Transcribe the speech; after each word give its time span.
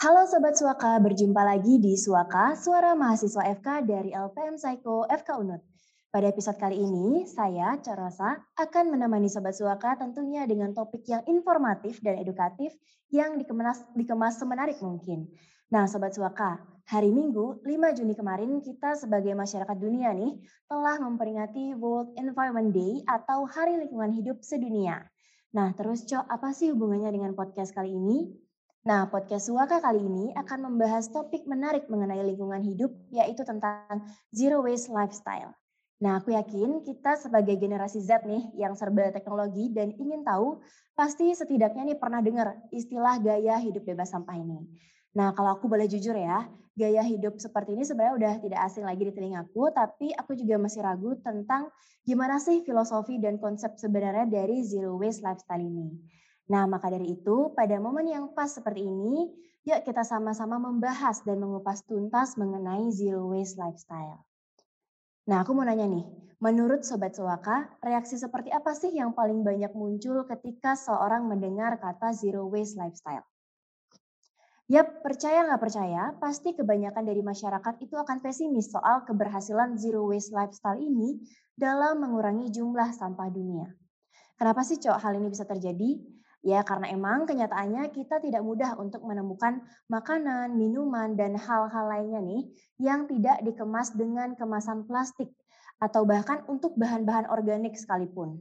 Halo 0.00 0.24
Sobat 0.24 0.56
Suaka, 0.56 0.96
berjumpa 0.96 1.44
lagi 1.44 1.76
di 1.76 1.92
Suaka, 1.92 2.56
Suara 2.56 2.96
Mahasiswa 2.96 3.44
FK 3.60 3.84
dari 3.84 4.16
LPM 4.16 4.56
Psycho 4.56 5.04
FK 5.04 5.44
UNUD. 5.44 5.60
Pada 6.08 6.24
episode 6.24 6.56
kali 6.56 6.80
ini, 6.80 7.28
saya, 7.28 7.76
Corosa, 7.84 8.40
akan 8.56 8.96
menemani 8.96 9.28
Sobat 9.28 9.52
Suaka 9.52 10.00
tentunya 10.00 10.48
dengan 10.48 10.72
topik 10.72 11.04
yang 11.04 11.20
informatif 11.28 12.00
dan 12.00 12.16
edukatif 12.16 12.72
yang 13.12 13.36
dikemas, 13.36 13.84
dikemas 13.92 14.40
semenarik 14.40 14.80
mungkin. 14.80 15.28
Nah 15.68 15.84
Sobat 15.84 16.16
Suaka, 16.16 16.64
hari 16.88 17.12
Minggu 17.12 17.60
5 17.60 17.96
Juni 18.00 18.16
kemarin 18.16 18.56
kita 18.64 18.96
sebagai 18.96 19.36
masyarakat 19.36 19.76
dunia 19.76 20.16
nih 20.16 20.40
telah 20.64 20.96
memperingati 20.96 21.76
World 21.76 22.16
Environment 22.16 22.72
Day 22.72 23.04
atau 23.04 23.44
Hari 23.44 23.76
Lingkungan 23.76 24.16
Hidup 24.16 24.40
Sedunia. 24.40 25.04
Nah 25.52 25.76
terus 25.76 26.08
Cok, 26.08 26.24
apa 26.24 26.56
sih 26.56 26.72
hubungannya 26.72 27.12
dengan 27.12 27.36
podcast 27.36 27.76
kali 27.76 27.92
ini? 27.92 28.48
Nah, 28.80 29.12
podcast 29.12 29.52
Suaka 29.52 29.76
kali 29.76 30.00
ini 30.00 30.32
akan 30.32 30.72
membahas 30.72 31.12
topik 31.12 31.44
menarik 31.44 31.84
mengenai 31.92 32.24
lingkungan 32.24 32.64
hidup, 32.64 32.88
yaitu 33.12 33.44
tentang 33.44 34.08
zero 34.32 34.64
waste 34.64 34.88
lifestyle. 34.88 35.52
Nah, 36.00 36.16
aku 36.16 36.32
yakin 36.32 36.80
kita 36.80 37.20
sebagai 37.20 37.60
generasi 37.60 38.00
Z 38.00 38.24
nih 38.24 38.56
yang 38.56 38.72
serba 38.72 39.12
teknologi 39.12 39.68
dan 39.68 39.92
ingin 40.00 40.24
tahu, 40.24 40.64
pasti 40.96 41.28
setidaknya 41.36 41.92
nih 41.92 41.98
pernah 42.00 42.24
dengar 42.24 42.56
istilah 42.72 43.20
gaya 43.20 43.60
hidup 43.60 43.84
bebas 43.84 44.16
sampah 44.16 44.40
ini. 44.40 44.64
Nah, 45.12 45.36
kalau 45.36 45.60
aku 45.60 45.68
boleh 45.68 45.84
jujur 45.84 46.16
ya, 46.16 46.48
gaya 46.72 47.04
hidup 47.04 47.36
seperti 47.36 47.76
ini 47.76 47.84
sebenarnya 47.84 48.16
udah 48.16 48.34
tidak 48.40 48.60
asing 48.64 48.88
lagi 48.88 49.04
di 49.04 49.12
telingaku, 49.12 49.68
tapi 49.76 50.08
aku 50.16 50.32
juga 50.32 50.56
masih 50.56 50.80
ragu 50.80 51.20
tentang 51.20 51.68
gimana 52.08 52.40
sih 52.40 52.64
filosofi 52.64 53.20
dan 53.20 53.36
konsep 53.36 53.76
sebenarnya 53.76 54.24
dari 54.24 54.64
zero 54.64 54.96
waste 54.96 55.20
lifestyle 55.20 55.60
ini. 55.60 56.00
Nah, 56.50 56.66
maka 56.66 56.90
dari 56.90 57.14
itu, 57.14 57.54
pada 57.54 57.78
momen 57.78 58.10
yang 58.10 58.34
pas 58.34 58.50
seperti 58.50 58.82
ini, 58.82 59.30
yuk 59.62 59.86
kita 59.86 60.02
sama-sama 60.02 60.58
membahas 60.58 61.22
dan 61.22 61.38
mengupas 61.38 61.86
tuntas 61.86 62.34
mengenai 62.34 62.90
zero 62.90 63.30
waste 63.30 63.54
lifestyle. 63.54 64.26
Nah, 65.30 65.46
aku 65.46 65.54
mau 65.54 65.62
nanya 65.62 65.86
nih, 65.86 66.02
menurut 66.42 66.82
Sobat 66.82 67.14
Sewaka, 67.14 67.70
reaksi 67.86 68.18
seperti 68.18 68.50
apa 68.50 68.74
sih 68.74 68.90
yang 68.90 69.14
paling 69.14 69.46
banyak 69.46 69.70
muncul 69.78 70.26
ketika 70.26 70.74
seorang 70.74 71.30
mendengar 71.30 71.78
kata 71.78 72.10
zero 72.10 72.50
waste 72.50 72.74
lifestyle? 72.74 73.22
Yap, 74.70 75.06
percaya 75.06 75.46
nggak 75.46 75.62
percaya, 75.62 76.14
pasti 76.18 76.54
kebanyakan 76.54 77.02
dari 77.06 77.22
masyarakat 77.22 77.74
itu 77.78 77.94
akan 77.94 78.18
pesimis 78.18 78.74
soal 78.74 79.06
keberhasilan 79.06 79.78
zero 79.78 80.02
waste 80.06 80.34
lifestyle 80.34 80.78
ini 80.82 81.22
dalam 81.54 82.02
mengurangi 82.02 82.50
jumlah 82.50 82.90
sampah 82.90 83.30
dunia. 83.30 83.70
Kenapa 84.34 84.66
sih, 84.66 84.82
Cok, 84.82 84.98
hal 84.98 85.14
ini 85.14 85.30
bisa 85.30 85.46
terjadi? 85.46 85.98
Ya, 86.40 86.64
karena 86.64 86.88
emang 86.88 87.28
kenyataannya 87.28 87.92
kita 87.92 88.16
tidak 88.24 88.40
mudah 88.40 88.72
untuk 88.80 89.04
menemukan 89.04 89.60
makanan, 89.92 90.56
minuman, 90.56 91.12
dan 91.12 91.36
hal-hal 91.36 91.84
lainnya 91.84 92.24
nih 92.24 92.48
yang 92.80 93.04
tidak 93.04 93.44
dikemas 93.44 93.92
dengan 93.92 94.32
kemasan 94.32 94.88
plastik 94.88 95.28
atau 95.80 96.08
bahkan 96.08 96.40
untuk 96.48 96.72
bahan-bahan 96.80 97.28
organik 97.28 97.76
sekalipun. 97.76 98.40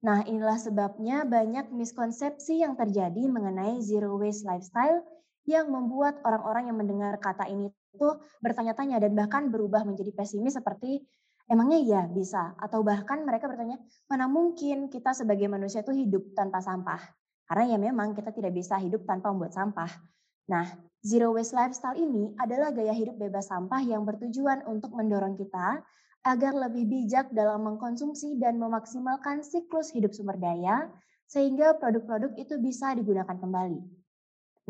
Nah, 0.00 0.24
inilah 0.24 0.56
sebabnya 0.56 1.28
banyak 1.28 1.72
miskonsepsi 1.72 2.60
yang 2.60 2.76
terjadi 2.76 3.28
mengenai 3.28 3.80
zero 3.84 4.16
waste 4.16 4.48
lifestyle 4.48 5.04
yang 5.44 5.68
membuat 5.68 6.20
orang-orang 6.24 6.72
yang 6.72 6.76
mendengar 6.76 7.16
kata 7.20 7.48
ini 7.48 7.72
itu 7.72 8.08
bertanya-tanya 8.40 9.00
dan 9.00 9.12
bahkan 9.12 9.48
berubah 9.52 9.84
menjadi 9.84 10.12
pesimis 10.12 10.56
seperti 10.56 11.04
emangnya 11.50 11.78
iya 11.80 12.02
bisa 12.06 12.54
atau 12.56 12.86
bahkan 12.86 13.26
mereka 13.26 13.50
bertanya 13.50 13.76
mana 14.06 14.30
mungkin 14.30 14.86
kita 14.86 15.10
sebagai 15.10 15.50
manusia 15.50 15.82
itu 15.82 15.92
hidup 15.92 16.32
tanpa 16.32 16.62
sampah. 16.62 17.19
Karena 17.50 17.74
ya 17.74 17.78
memang 17.82 18.14
kita 18.14 18.30
tidak 18.30 18.54
bisa 18.54 18.78
hidup 18.78 19.02
tanpa 19.02 19.34
membuat 19.34 19.50
sampah. 19.58 19.90
Nah, 20.46 20.70
zero 21.02 21.34
waste 21.34 21.58
lifestyle 21.58 21.98
ini 21.98 22.30
adalah 22.38 22.70
gaya 22.70 22.94
hidup 22.94 23.18
bebas 23.18 23.50
sampah 23.50 23.82
yang 23.82 24.06
bertujuan 24.06 24.62
untuk 24.70 24.94
mendorong 24.94 25.34
kita 25.34 25.82
agar 26.22 26.54
lebih 26.54 26.86
bijak 26.86 27.34
dalam 27.34 27.66
mengkonsumsi 27.66 28.38
dan 28.38 28.54
memaksimalkan 28.54 29.42
siklus 29.42 29.90
hidup 29.90 30.14
sumber 30.14 30.38
daya 30.38 30.94
sehingga 31.26 31.74
produk-produk 31.74 32.38
itu 32.38 32.54
bisa 32.62 32.94
digunakan 32.94 33.34
kembali. 33.34 33.82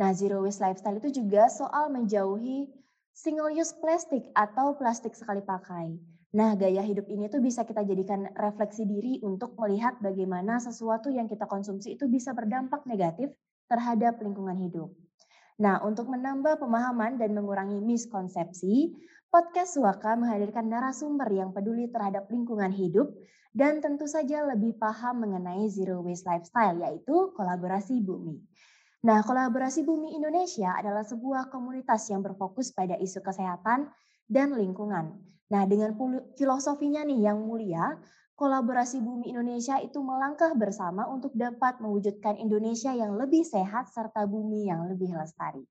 Nah, 0.01 0.17
zero 0.17 0.41
waste 0.41 0.65
lifestyle 0.65 0.97
itu 0.97 1.21
juga 1.21 1.53
soal 1.53 1.93
menjauhi 1.93 2.65
single 3.13 3.53
use 3.53 3.77
plastik 3.77 4.25
atau 4.33 4.73
plastik 4.81 5.13
sekali 5.13 5.45
pakai. 5.45 6.01
Nah, 6.31 6.55
gaya 6.55 6.87
hidup 6.87 7.11
ini 7.11 7.27
tuh 7.27 7.43
bisa 7.43 7.67
kita 7.67 7.83
jadikan 7.83 8.31
refleksi 8.39 8.87
diri 8.87 9.19
untuk 9.27 9.59
melihat 9.59 9.99
bagaimana 9.99 10.63
sesuatu 10.63 11.11
yang 11.11 11.27
kita 11.27 11.51
konsumsi 11.51 11.99
itu 11.99 12.07
bisa 12.07 12.31
berdampak 12.31 12.87
negatif 12.87 13.35
terhadap 13.67 14.23
lingkungan 14.23 14.55
hidup. 14.55 14.95
Nah, 15.59 15.83
untuk 15.83 16.07
menambah 16.07 16.63
pemahaman 16.63 17.19
dan 17.19 17.35
mengurangi 17.35 17.83
miskonsepsi, 17.83 18.95
podcast 19.27 19.75
Suaka 19.75 20.15
menghadirkan 20.15 20.71
narasumber 20.71 21.27
yang 21.35 21.51
peduli 21.51 21.91
terhadap 21.91 22.31
lingkungan 22.31 22.71
hidup 22.71 23.11
dan 23.51 23.83
tentu 23.83 24.07
saja 24.07 24.47
lebih 24.47 24.79
paham 24.79 25.27
mengenai 25.27 25.67
zero 25.67 25.99
waste 26.07 26.31
lifestyle, 26.31 26.79
yaitu 26.79 27.35
kolaborasi 27.35 27.99
bumi. 28.07 28.39
Nah, 29.03 29.27
kolaborasi 29.27 29.83
bumi 29.83 30.15
Indonesia 30.15 30.79
adalah 30.79 31.03
sebuah 31.03 31.51
komunitas 31.51 32.07
yang 32.07 32.23
berfokus 32.23 32.71
pada 32.71 32.95
isu 32.95 33.19
kesehatan 33.19 33.91
dan 34.31 34.55
lingkungan. 34.55 35.19
Nah, 35.51 35.67
dengan 35.67 35.99
filosofinya 36.39 37.03
nih 37.03 37.27
yang 37.27 37.43
mulia, 37.43 37.99
kolaborasi 38.39 39.03
Bumi 39.03 39.35
Indonesia 39.35 39.83
itu 39.83 39.99
melangkah 39.99 40.55
bersama 40.55 41.11
untuk 41.11 41.35
dapat 41.35 41.83
mewujudkan 41.83 42.39
Indonesia 42.39 42.95
yang 42.95 43.19
lebih 43.19 43.43
sehat 43.43 43.91
serta 43.91 44.31
bumi 44.31 44.71
yang 44.71 44.87
lebih 44.87 45.11
lestari. 45.19 45.67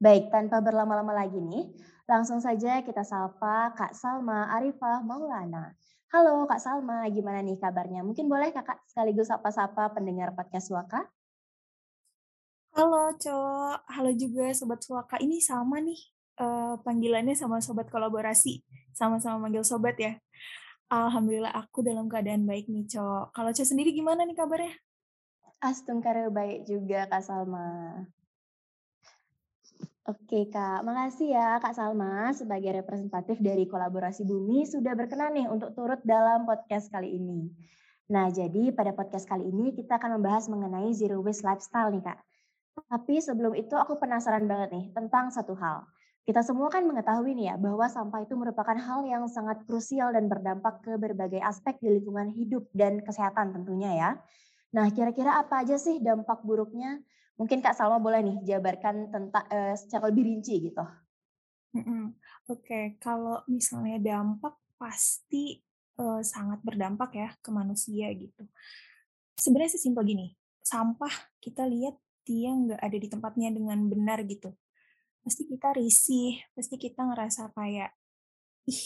Baik, 0.00 0.32
tanpa 0.32 0.58
berlama-lama 0.64 1.14
lagi 1.14 1.38
nih, 1.38 1.70
langsung 2.08 2.40
saja 2.40 2.80
kita 2.82 3.04
sapa 3.04 3.76
Kak 3.76 3.92
Salma 3.94 4.50
Arifah 4.56 5.04
Maulana. 5.04 5.76
Halo 6.10 6.48
Kak 6.48 6.58
Salma, 6.58 7.04
gimana 7.12 7.44
nih 7.44 7.60
kabarnya? 7.60 8.00
Mungkin 8.00 8.26
boleh 8.26 8.50
Kakak 8.50 8.80
sekaligus 8.88 9.28
sapa-sapa 9.30 9.92
pendengar 9.94 10.32
podcast 10.34 10.72
Suaka? 10.72 11.04
Halo, 12.74 13.14
Cok. 13.14 13.86
Halo 13.86 14.10
juga 14.18 14.50
Sobat 14.50 14.82
Suaka. 14.82 15.14
Ini 15.22 15.38
sama 15.38 15.78
nih, 15.78 16.13
uh, 16.74 16.78
panggilannya 16.82 17.38
sama 17.38 17.62
sobat 17.62 17.86
kolaborasi, 17.86 18.66
sama-sama 18.90 19.46
manggil 19.46 19.62
sobat 19.62 19.94
ya. 19.96 20.18
Alhamdulillah 20.90 21.54
aku 21.54 21.86
dalam 21.86 22.10
keadaan 22.10 22.44
baik 22.44 22.66
nih, 22.66 22.90
Cok. 22.90 23.30
Kalau 23.30 23.50
Cok 23.54 23.66
sendiri 23.66 23.94
gimana 23.94 24.26
nih 24.26 24.34
kabarnya? 24.34 24.74
Astungkara 25.62 26.28
baik 26.28 26.66
juga, 26.66 27.06
Kak 27.08 27.22
Salma. 27.24 28.04
Oke 30.04 30.52
Kak, 30.52 30.84
makasih 30.84 31.32
ya 31.32 31.56
Kak 31.64 31.72
Salma 31.72 32.28
sebagai 32.36 32.76
representatif 32.76 33.40
dari 33.40 33.64
Kolaborasi 33.64 34.28
Bumi 34.28 34.68
sudah 34.68 34.92
berkenan 34.92 35.32
nih 35.32 35.48
untuk 35.48 35.72
turut 35.72 35.96
dalam 36.04 36.44
podcast 36.44 36.92
kali 36.92 37.16
ini. 37.16 37.48
Nah 38.12 38.28
jadi 38.28 38.68
pada 38.76 38.92
podcast 38.92 39.24
kali 39.24 39.48
ini 39.48 39.72
kita 39.72 39.96
akan 39.96 40.20
membahas 40.20 40.52
mengenai 40.52 40.92
zero 40.92 41.24
waste 41.24 41.40
lifestyle 41.40 41.88
nih 41.88 42.04
Kak. 42.04 42.20
Tapi 42.84 43.16
sebelum 43.24 43.56
itu 43.56 43.72
aku 43.80 43.96
penasaran 43.96 44.44
banget 44.44 44.76
nih 44.76 44.84
tentang 44.92 45.32
satu 45.32 45.56
hal. 45.56 45.88
Kita 46.24 46.40
semua 46.40 46.72
kan 46.72 46.88
mengetahui 46.88 47.36
nih 47.36 47.52
ya 47.52 47.56
bahwa 47.60 47.84
sampah 47.84 48.24
itu 48.24 48.32
merupakan 48.32 48.72
hal 48.72 49.04
yang 49.04 49.28
sangat 49.28 49.60
krusial 49.68 50.08
dan 50.08 50.24
berdampak 50.24 50.80
ke 50.80 50.96
berbagai 50.96 51.36
aspek 51.44 51.76
di 51.84 52.00
lingkungan 52.00 52.32
hidup 52.32 52.64
dan 52.72 53.04
kesehatan 53.04 53.52
tentunya 53.52 53.92
ya. 53.92 54.10
Nah, 54.72 54.88
kira-kira 54.88 55.36
apa 55.36 55.60
aja 55.60 55.76
sih 55.76 56.00
dampak 56.00 56.40
buruknya? 56.40 57.04
Mungkin 57.36 57.60
Kak 57.60 57.76
Salma 57.76 58.00
boleh 58.00 58.24
nih 58.24 58.36
jabarkan 58.40 59.12
tentang 59.12 59.44
uh, 59.52 59.76
secara 59.76 60.08
lebih 60.08 60.24
rinci 60.24 60.72
gitu. 60.72 60.84
Mm. 61.76 62.16
Oke, 62.48 62.56
okay. 62.56 62.84
kalau 62.96 63.44
misalnya 63.44 64.00
dampak 64.00 64.56
pasti 64.80 65.60
uh, 66.00 66.24
sangat 66.24 66.64
berdampak 66.64 67.12
ya 67.20 67.28
ke 67.36 67.52
manusia 67.52 68.08
gitu. 68.16 68.48
Sebenarnya 69.36 69.76
sesimpel 69.76 70.08
gini, 70.08 70.26
sampah 70.64 71.12
kita 71.36 71.68
lihat 71.68 72.00
dia 72.24 72.48
nggak 72.48 72.80
ada 72.80 72.96
di 72.96 73.08
tempatnya 73.12 73.52
dengan 73.52 73.78
benar 73.92 74.24
gitu 74.24 74.56
pasti 75.24 75.48
kita 75.48 75.72
risih, 75.72 76.36
pasti 76.52 76.76
kita 76.76 77.00
ngerasa 77.08 77.56
kayak, 77.56 77.96
ih, 78.68 78.84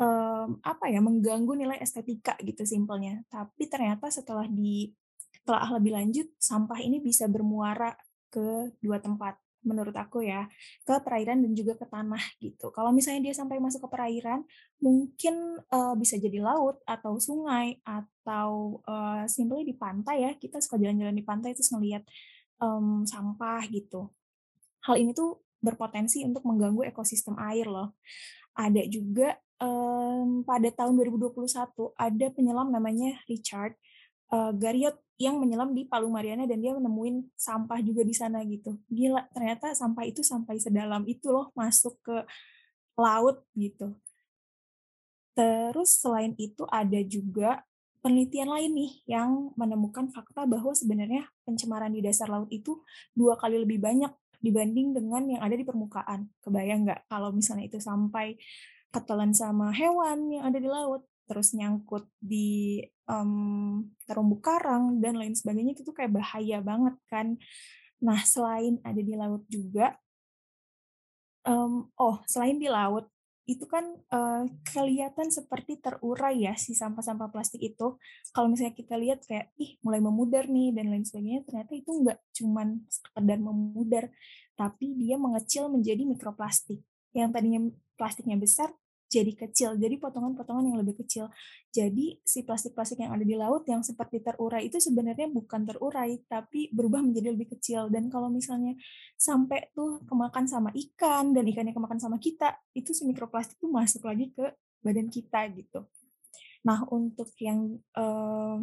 um, 0.00 0.56
apa 0.64 0.88
ya, 0.88 1.04
mengganggu 1.04 1.52
nilai 1.52 1.78
estetika 1.84 2.32
gitu 2.40 2.64
simpelnya. 2.64 3.20
Tapi 3.28 3.68
ternyata 3.68 4.08
setelah 4.08 4.48
di 4.48 4.96
telah 5.44 5.68
lebih 5.76 5.92
lanjut, 5.94 6.26
sampah 6.40 6.80
ini 6.80 6.98
bisa 7.04 7.28
bermuara 7.28 7.92
ke 8.32 8.72
dua 8.80 8.98
tempat 8.98 9.36
menurut 9.66 9.92
aku 9.98 10.22
ya, 10.22 10.46
ke 10.86 10.94
perairan 11.02 11.42
dan 11.42 11.52
juga 11.52 11.74
ke 11.74 11.86
tanah 11.90 12.22
gitu. 12.38 12.70
Kalau 12.70 12.94
misalnya 12.94 13.30
dia 13.30 13.34
sampai 13.34 13.58
masuk 13.58 13.84
ke 13.84 13.88
perairan, 13.90 14.46
mungkin 14.78 15.58
uh, 15.74 15.94
bisa 15.98 16.14
jadi 16.16 16.38
laut 16.38 16.78
atau 16.86 17.18
sungai 17.18 17.82
atau 17.82 18.80
uh, 18.86 19.26
simpelnya 19.26 19.66
di 19.66 19.76
pantai 19.76 20.16
ya. 20.22 20.32
Kita 20.38 20.62
suka 20.62 20.78
jalan-jalan 20.78 21.18
di 21.18 21.26
pantai 21.26 21.50
terus 21.52 21.74
ngelihat 21.74 22.06
um, 22.62 23.02
sampah 23.02 23.66
gitu 23.68 24.14
hal 24.86 24.96
ini 24.96 25.10
tuh 25.12 25.42
berpotensi 25.58 26.22
untuk 26.22 26.46
mengganggu 26.46 26.86
ekosistem 26.86 27.34
air 27.42 27.66
loh. 27.66 27.98
Ada 28.56 28.86
juga 28.86 29.36
um, 29.60 30.46
pada 30.46 30.70
tahun 30.72 30.94
2021 30.96 31.42
ada 31.98 32.26
penyelam 32.32 32.68
namanya 32.70 33.18
Richard. 33.26 33.74
uh, 34.30 34.50
Gariot 34.50 34.98
yang 35.16 35.40
menyelam 35.40 35.72
di 35.72 35.88
Palu 35.88 36.12
Mariana 36.12 36.44
dan 36.44 36.60
dia 36.60 36.76
menemuin 36.76 37.24
sampah 37.38 37.80
juga 37.80 38.04
di 38.04 38.12
sana 38.12 38.44
gitu. 38.44 38.76
Gila, 38.90 39.30
ternyata 39.32 39.72
sampah 39.72 40.04
itu 40.04 40.20
sampai 40.20 40.60
sedalam 40.60 41.06
itu 41.08 41.32
loh 41.32 41.54
masuk 41.56 41.96
ke 42.04 42.16
laut 43.00 43.40
gitu. 43.56 43.96
Terus 45.36 46.00
selain 46.00 46.32
itu 46.36 46.64
ada 46.68 47.00
juga 47.04 47.64
penelitian 48.00 48.48
lain 48.48 48.72
nih 48.72 48.92
yang 49.08 49.50
menemukan 49.56 50.08
fakta 50.12 50.44
bahwa 50.46 50.72
sebenarnya 50.76 51.28
pencemaran 51.42 51.92
di 51.92 52.00
dasar 52.04 52.28
laut 52.30 52.48
itu 52.52 52.80
dua 53.16 53.34
kali 53.40 53.58
lebih 53.60 53.80
banyak 53.80 54.12
dibanding 54.42 54.96
dengan 54.96 55.22
yang 55.26 55.42
ada 55.42 55.54
di 55.56 55.64
permukaan. 55.64 56.28
Kebayang 56.42 56.86
nggak 56.86 57.00
kalau 57.08 57.32
misalnya 57.32 57.66
itu 57.68 57.78
sampai 57.80 58.36
ketelan 58.92 59.32
sama 59.36 59.74
hewan 59.74 60.30
yang 60.32 60.44
ada 60.48 60.58
di 60.60 60.68
laut, 60.68 61.04
terus 61.26 61.52
nyangkut 61.52 62.06
di 62.22 62.80
um, 63.10 63.82
terumbu 64.06 64.38
karang 64.38 65.02
dan 65.02 65.18
lain 65.18 65.34
sebagainya 65.34 65.76
itu 65.76 65.82
tuh 65.82 65.94
kayak 65.96 66.14
bahaya 66.14 66.62
banget 66.62 66.96
kan. 67.10 67.36
Nah 68.00 68.20
selain 68.22 68.78
ada 68.84 69.00
di 69.00 69.14
laut 69.16 69.42
juga, 69.48 69.96
um, 71.48 71.88
oh 71.96 72.20
selain 72.28 72.60
di 72.60 72.68
laut 72.68 73.08
itu 73.46 73.62
kan 73.70 73.94
uh, 74.10 74.42
kelihatan 74.66 75.30
seperti 75.30 75.78
terurai 75.78 76.50
ya 76.50 76.58
si 76.58 76.74
sampah-sampah 76.74 77.30
plastik 77.30 77.62
itu. 77.62 77.94
Kalau 78.34 78.50
misalnya 78.50 78.74
kita 78.74 78.98
lihat 78.98 79.22
kayak 79.22 79.54
ih 79.54 79.78
mulai 79.86 80.02
memudar 80.02 80.50
nih 80.50 80.74
dan 80.74 80.90
lain 80.90 81.06
sebagainya, 81.06 81.46
ternyata 81.46 81.72
itu 81.78 81.90
nggak 81.94 82.18
cuman 82.42 82.82
sekedar 82.90 83.38
memudar, 83.38 84.04
tapi 84.58 84.98
dia 84.98 85.14
mengecil 85.14 85.70
menjadi 85.70 86.02
mikroplastik. 86.02 86.82
Yang 87.14 87.30
tadinya 87.32 87.60
plastiknya 87.94 88.36
besar 88.36 88.74
jadi 89.06 89.32
kecil, 89.38 89.78
jadi 89.78 89.96
potongan-potongan 90.02 90.66
yang 90.66 90.78
lebih 90.82 90.98
kecil. 91.02 91.30
Jadi 91.70 92.18
si 92.26 92.42
plastik-plastik 92.42 92.98
yang 92.98 93.14
ada 93.14 93.22
di 93.22 93.38
laut 93.38 93.62
yang 93.70 93.80
seperti 93.86 94.18
terurai 94.18 94.66
itu 94.66 94.82
sebenarnya 94.82 95.30
bukan 95.30 95.62
terurai, 95.62 96.18
tapi 96.26 96.68
berubah 96.74 97.06
menjadi 97.06 97.30
lebih 97.30 97.54
kecil. 97.54 97.86
Dan 97.86 98.10
kalau 98.10 98.26
misalnya 98.26 98.74
sampai 99.14 99.70
tuh 99.72 100.02
kemakan 100.10 100.50
sama 100.50 100.74
ikan 100.74 101.30
dan 101.30 101.46
ikannya 101.46 101.70
kemakan 101.70 102.02
sama 102.02 102.18
kita, 102.18 102.58
itu 102.74 102.90
si 102.90 103.06
mikroplastik 103.06 103.62
tuh 103.62 103.70
masuk 103.70 104.02
lagi 104.04 104.34
ke 104.34 104.50
badan 104.82 105.06
kita 105.06 105.46
gitu. 105.54 105.86
Nah 106.66 106.82
untuk 106.90 107.30
yang 107.38 107.78
eh, 107.94 108.56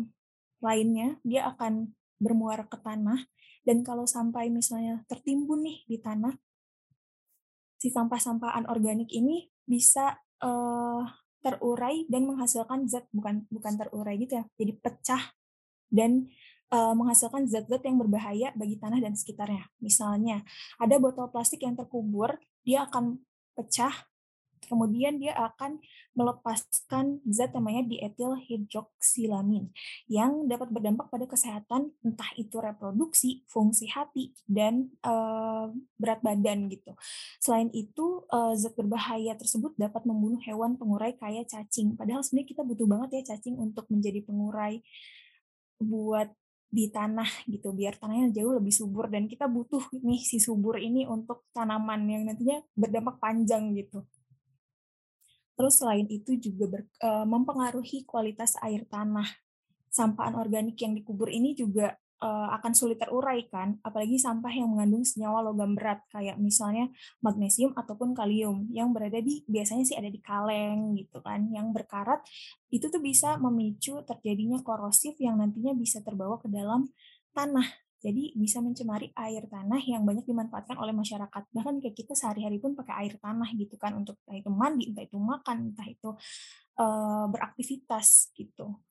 lainnya 0.59 1.19
dia 1.23 1.47
akan 1.51 1.91
bermuara 2.19 2.67
ke 2.67 2.79
tanah 2.79 3.19
dan 3.63 3.79
kalau 3.81 4.03
sampai 4.03 4.51
misalnya 4.51 5.07
tertimbun 5.07 5.63
nih 5.63 5.87
di 5.87 5.97
tanah, 6.03 6.35
si 7.79 7.87
sampah-sampah 7.87 8.59
anorganik 8.59 9.07
ini 9.11 9.47
bisa 9.63 10.19
uh, 10.43 11.07
terurai 11.39 12.03
dan 12.11 12.27
menghasilkan 12.27 12.87
zat 12.91 13.07
bukan 13.15 13.47
bukan 13.47 13.73
terurai 13.79 14.15
gitu 14.19 14.39
ya, 14.39 14.45
jadi 14.59 14.73
pecah 14.79 15.23
dan 15.93 16.27
uh, 16.73 16.93
menghasilkan 16.97 17.45
zat-zat 17.45 17.85
yang 17.85 18.01
berbahaya 18.01 18.49
bagi 18.57 18.81
tanah 18.81 18.97
dan 18.97 19.13
sekitarnya. 19.13 19.69
Misalnya, 19.77 20.41
ada 20.81 20.95
botol 20.97 21.29
plastik 21.29 21.61
yang 21.61 21.77
terkubur, 21.77 22.41
dia 22.65 22.89
akan 22.89 23.21
pecah 23.53 23.93
kemudian 24.73 25.21
dia 25.21 25.37
akan 25.37 25.77
melepaskan 26.17 27.21
zat 27.29 27.53
namanya 27.53 27.85
dietil 27.85 28.33
yang 30.09 30.49
dapat 30.49 30.73
berdampak 30.73 31.13
pada 31.13 31.29
kesehatan 31.29 31.93
entah 32.01 32.31
itu 32.41 32.57
reproduksi, 32.57 33.45
fungsi 33.45 33.85
hati 33.93 34.33
dan 34.49 34.89
uh, 35.05 35.69
berat 36.01 36.25
badan 36.25 36.73
gitu. 36.73 36.97
Selain 37.37 37.69
itu 37.69 38.25
uh, 38.33 38.57
zat 38.57 38.73
berbahaya 38.73 39.37
tersebut 39.37 39.77
dapat 39.77 40.01
membunuh 40.09 40.41
hewan 40.41 40.73
pengurai 40.73 41.13
kayak 41.13 41.53
cacing. 41.53 41.93
Padahal 41.93 42.25
sebenarnya 42.25 42.49
kita 42.57 42.63
butuh 42.65 42.87
banget 42.89 43.09
ya 43.21 43.37
cacing 43.37 43.61
untuk 43.61 43.85
menjadi 43.93 44.25
pengurai 44.25 44.81
buat 45.77 46.33
di 46.73 46.89
tanah 46.89 47.45
gitu 47.45 47.69
biar 47.69 48.01
tanahnya 48.01 48.33
jauh 48.33 48.57
lebih 48.57 48.73
subur 48.73 49.05
dan 49.05 49.29
kita 49.29 49.45
butuh 49.45 49.93
nih 50.01 50.17
si 50.25 50.41
subur 50.41 50.81
ini 50.81 51.05
untuk 51.05 51.45
tanaman 51.53 52.01
yang 52.09 52.25
nantinya 52.25 52.65
berdampak 52.73 53.21
panjang 53.21 53.77
gitu. 53.77 54.01
Terus 55.53 55.73
selain 55.79 56.09
itu 56.09 56.37
juga 56.37 56.65
ber, 56.69 56.81
uh, 57.05 57.25
mempengaruhi 57.25 58.05
kualitas 58.09 58.57
air 58.61 58.85
tanah. 58.89 59.27
Sampah 59.93 60.33
anorganik 60.33 60.77
yang 60.81 60.97
dikubur 60.97 61.29
ini 61.29 61.53
juga 61.53 61.93
uh, 62.23 62.49
akan 62.55 62.71
sulit 62.73 62.97
terurai 62.97 63.45
kan, 63.51 63.77
apalagi 63.83 64.15
sampah 64.15 64.49
yang 64.49 64.71
mengandung 64.71 65.03
senyawa 65.03 65.43
logam 65.43 65.75
berat 65.75 66.01
kayak 66.09 66.39
misalnya 66.39 66.87
magnesium 67.19 67.75
ataupun 67.75 68.15
kalium 68.15 68.65
yang 68.71 68.95
berada 68.95 69.19
di 69.19 69.43
biasanya 69.45 69.83
sih 69.83 69.93
ada 69.99 70.07
di 70.07 70.17
kaleng 70.23 70.95
gitu 70.95 71.19
kan, 71.19 71.45
yang 71.51 71.75
berkarat 71.75 72.23
itu 72.71 72.87
tuh 72.87 73.03
bisa 73.03 73.35
memicu 73.37 74.01
terjadinya 74.07 74.63
korosif 74.63 75.13
yang 75.19 75.37
nantinya 75.37 75.75
bisa 75.75 75.99
terbawa 76.01 76.39
ke 76.39 76.47
dalam 76.47 76.87
tanah 77.35 77.82
jadi 78.03 78.35
bisa 78.35 78.59
mencemari 78.59 79.15
air 79.15 79.47
tanah 79.47 79.79
yang 79.79 80.03
banyak 80.03 80.27
dimanfaatkan 80.27 80.75
oleh 80.75 80.91
masyarakat. 80.91 81.43
Bahkan 81.55 81.79
kayak 81.79 81.95
kita 81.95 82.13
sehari-hari 82.19 82.59
pun 82.59 82.75
pakai 82.75 83.07
air 83.07 83.15
tanah 83.15 83.47
gitu 83.55 83.79
kan 83.79 83.95
untuk 83.95 84.19
entah 84.27 84.35
itu 84.43 84.51
mandi, 84.51 84.91
entah 84.91 85.07
itu 85.07 85.15
makan, 85.15 85.71
entah 85.71 85.87
itu 85.87 86.11
uh, 86.83 87.25
beraktivitas 87.31 88.35
gitu. 88.35 88.83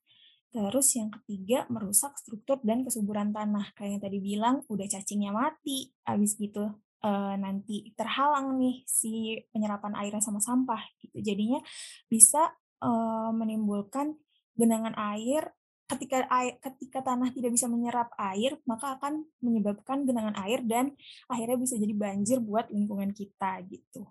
Terus 0.49 0.87
yang 0.97 1.13
ketiga 1.13 1.69
merusak 1.69 2.17
struktur 2.17 2.57
dan 2.65 2.81
kesuburan 2.81 3.29
tanah. 3.29 3.77
Kayak 3.77 3.89
yang 3.93 4.01
tadi 4.01 4.17
bilang 4.17 4.55
udah 4.65 4.85
cacingnya 4.89 5.29
mati, 5.29 5.93
habis 6.09 6.33
gitu 6.41 6.73
uh, 7.05 7.35
nanti 7.37 7.93
terhalang 7.93 8.57
nih 8.57 8.81
si 8.89 9.37
penyerapan 9.53 9.93
airnya 9.93 10.25
sama 10.25 10.41
sampah 10.41 10.81
gitu. 10.97 11.21
Jadinya 11.21 11.61
bisa 12.09 12.49
uh, 12.81 13.29
menimbulkan 13.29 14.17
genangan 14.57 14.97
air 14.97 15.53
ketika 15.95 16.25
air, 16.29 16.57
ketika 16.59 16.99
tanah 17.05 17.29
tidak 17.31 17.53
bisa 17.53 17.69
menyerap 17.69 18.09
air, 18.17 18.57
maka 18.65 18.97
akan 18.97 19.25
menyebabkan 19.39 20.03
genangan 20.03 20.35
air 20.41 20.59
dan 20.65 20.93
akhirnya 21.29 21.57
bisa 21.57 21.75
jadi 21.77 21.93
banjir 21.93 22.37
buat 22.41 22.69
lingkungan 22.73 23.13
kita 23.13 23.61
gitu. 23.69 24.05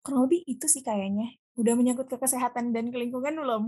Kurang 0.00 0.30
lebih 0.30 0.46
itu 0.48 0.66
sih 0.70 0.80
kayaknya. 0.80 1.36
Udah 1.58 1.76
menyangkut 1.76 2.08
ke 2.08 2.16
kesehatan 2.16 2.72
dan 2.72 2.88
ke 2.88 2.96
lingkungan 2.96 3.36
belum? 3.36 3.64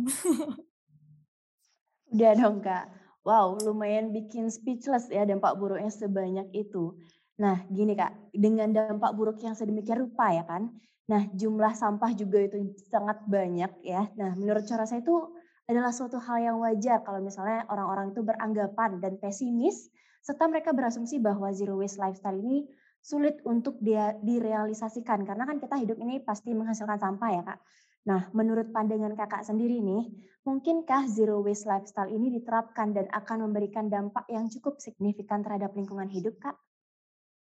Udah 2.13 2.33
dong 2.37 2.65
Kak. 2.65 2.89
Wow, 3.23 3.55
lumayan 3.63 4.11
bikin 4.11 4.51
speechless 4.51 5.07
ya 5.07 5.23
dampak 5.23 5.55
buruknya 5.55 5.93
sebanyak 5.93 6.51
itu. 6.57 6.99
Nah, 7.39 7.63
gini 7.71 7.95
Kak, 7.95 8.35
dengan 8.35 8.75
dampak 8.75 9.15
buruk 9.15 9.39
yang 9.41 9.55
sedemikian 9.55 10.09
rupa 10.09 10.35
ya 10.35 10.43
kan. 10.43 10.75
Nah, 11.07 11.27
jumlah 11.35 11.75
sampah 11.75 12.15
juga 12.15 12.43
itu 12.43 12.75
sangat 12.91 13.23
banyak 13.27 13.73
ya. 13.83 14.11
Nah, 14.19 14.35
menurut 14.35 14.67
cara 14.67 14.87
saya 14.87 15.03
itu 15.03 15.17
adalah 15.71 15.95
suatu 15.95 16.19
hal 16.19 16.43
yang 16.43 16.57
wajar 16.59 17.01
kalau 17.07 17.23
misalnya 17.23 17.63
orang-orang 17.71 18.11
itu 18.11 18.21
beranggapan 18.21 18.99
dan 18.99 19.17
pesimis 19.23 19.89
serta 20.23 20.47
mereka 20.47 20.71
berasumsi 20.71 21.19
bahwa 21.19 21.51
zero 21.51 21.79
waste 21.79 21.99
lifestyle 21.99 22.39
ini 22.39 22.67
sulit 23.03 23.43
untuk 23.43 23.83
dia 23.83 24.15
direalisasikan 24.23 25.27
karena 25.27 25.43
kan 25.43 25.59
kita 25.59 25.75
hidup 25.83 25.99
ini 25.99 26.23
pasti 26.23 26.55
menghasilkan 26.55 26.99
sampah 27.03 27.31
ya 27.35 27.43
kak. 27.43 27.59
Nah, 28.03 28.31
menurut 28.35 28.75
pandangan 28.75 29.15
kakak 29.15 29.47
sendiri 29.47 29.79
nih, 29.79 30.11
mungkinkah 30.43 31.07
zero 31.07 31.39
waste 31.43 31.71
lifestyle 31.71 32.11
ini 32.11 32.35
diterapkan 32.39 32.91
dan 32.95 33.07
akan 33.15 33.47
memberikan 33.51 33.87
dampak 33.87 34.27
yang 34.27 34.51
cukup 34.51 34.83
signifikan 34.83 35.43
terhadap 35.43 35.75
lingkungan 35.75 36.11
hidup 36.11 36.35
kak? 36.43 36.59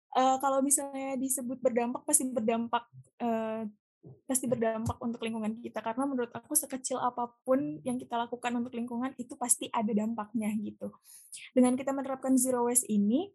Uh, 0.10 0.42
kalau 0.42 0.66
misalnya 0.66 1.14
disebut 1.22 1.62
berdampak 1.62 2.02
pasti 2.02 2.26
berdampak 2.26 2.82
uh, 3.22 3.62
pasti 4.24 4.48
berdampak 4.48 4.96
untuk 5.04 5.20
lingkungan 5.20 5.60
kita 5.60 5.84
karena 5.84 6.08
menurut 6.08 6.32
aku 6.32 6.56
sekecil 6.56 7.04
apa 7.04 7.36
pun 7.44 7.84
yang 7.84 8.00
kita 8.00 8.16
lakukan 8.16 8.56
untuk 8.56 8.72
lingkungan 8.72 9.12
itu 9.20 9.36
pasti 9.36 9.68
ada 9.70 9.92
dampaknya 9.92 10.50
gitu. 10.64 10.94
Dengan 11.52 11.76
kita 11.76 11.92
menerapkan 11.92 12.40
zero 12.40 12.68
waste 12.68 12.88
ini 12.88 13.28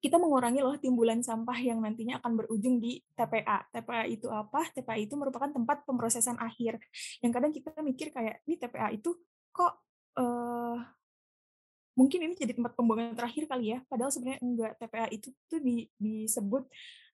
kita 0.00 0.16
mengurangi 0.16 0.64
loh 0.64 0.80
timbulan 0.80 1.20
sampah 1.20 1.60
yang 1.60 1.84
nantinya 1.84 2.24
akan 2.24 2.32
berujung 2.40 2.80
di 2.80 3.04
TPA. 3.12 3.68
TPA 3.68 4.08
itu 4.08 4.32
apa? 4.32 4.64
TPA 4.72 4.96
itu 4.96 5.12
merupakan 5.12 5.52
tempat 5.52 5.84
pemrosesan 5.84 6.40
akhir. 6.40 6.80
Yang 7.20 7.32
kadang 7.36 7.52
kita 7.52 7.68
mikir 7.84 8.08
kayak, 8.08 8.40
ini 8.48 8.56
TPA 8.56 8.88
itu 8.96 9.12
kok 9.52 9.76
uh, 10.16 10.80
mungkin 12.00 12.18
ini 12.24 12.32
jadi 12.32 12.56
tempat 12.56 12.72
pembuangan 12.72 13.12
terakhir 13.12 13.44
kali 13.44 13.76
ya. 13.76 13.84
Padahal 13.92 14.08
sebenarnya 14.08 14.40
enggak. 14.40 14.72
TPA 14.80 15.06
itu 15.12 15.28
tuh 15.44 15.60
di, 15.60 15.84
disebut 16.00 16.64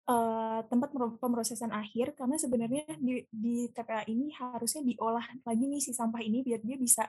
uh, 0.07 0.61
tempat 0.67 0.91
pemrosesan 1.19 1.75
akhir 1.75 2.15
karena 2.15 2.37
sebenarnya 2.39 2.85
di, 2.99 3.27
di 3.29 3.69
TPA 3.71 4.07
ini 4.07 4.33
harusnya 4.35 4.83
diolah 4.87 5.27
lagi 5.43 5.65
nih 5.67 5.83
si 5.83 5.93
sampah 5.93 6.23
ini 6.23 6.47
biar 6.47 6.63
dia 6.63 6.79
bisa 6.79 7.05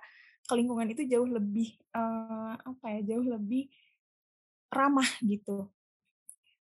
ke 0.47 0.53
lingkungan 0.55 0.87
itu 0.89 1.03
jauh 1.05 1.27
lebih 1.27 1.75
uh, 1.93 2.55
apa 2.57 2.85
ya 2.97 3.15
jauh 3.15 3.25
lebih 3.25 3.69
ramah 4.71 5.07
gitu. 5.23 5.69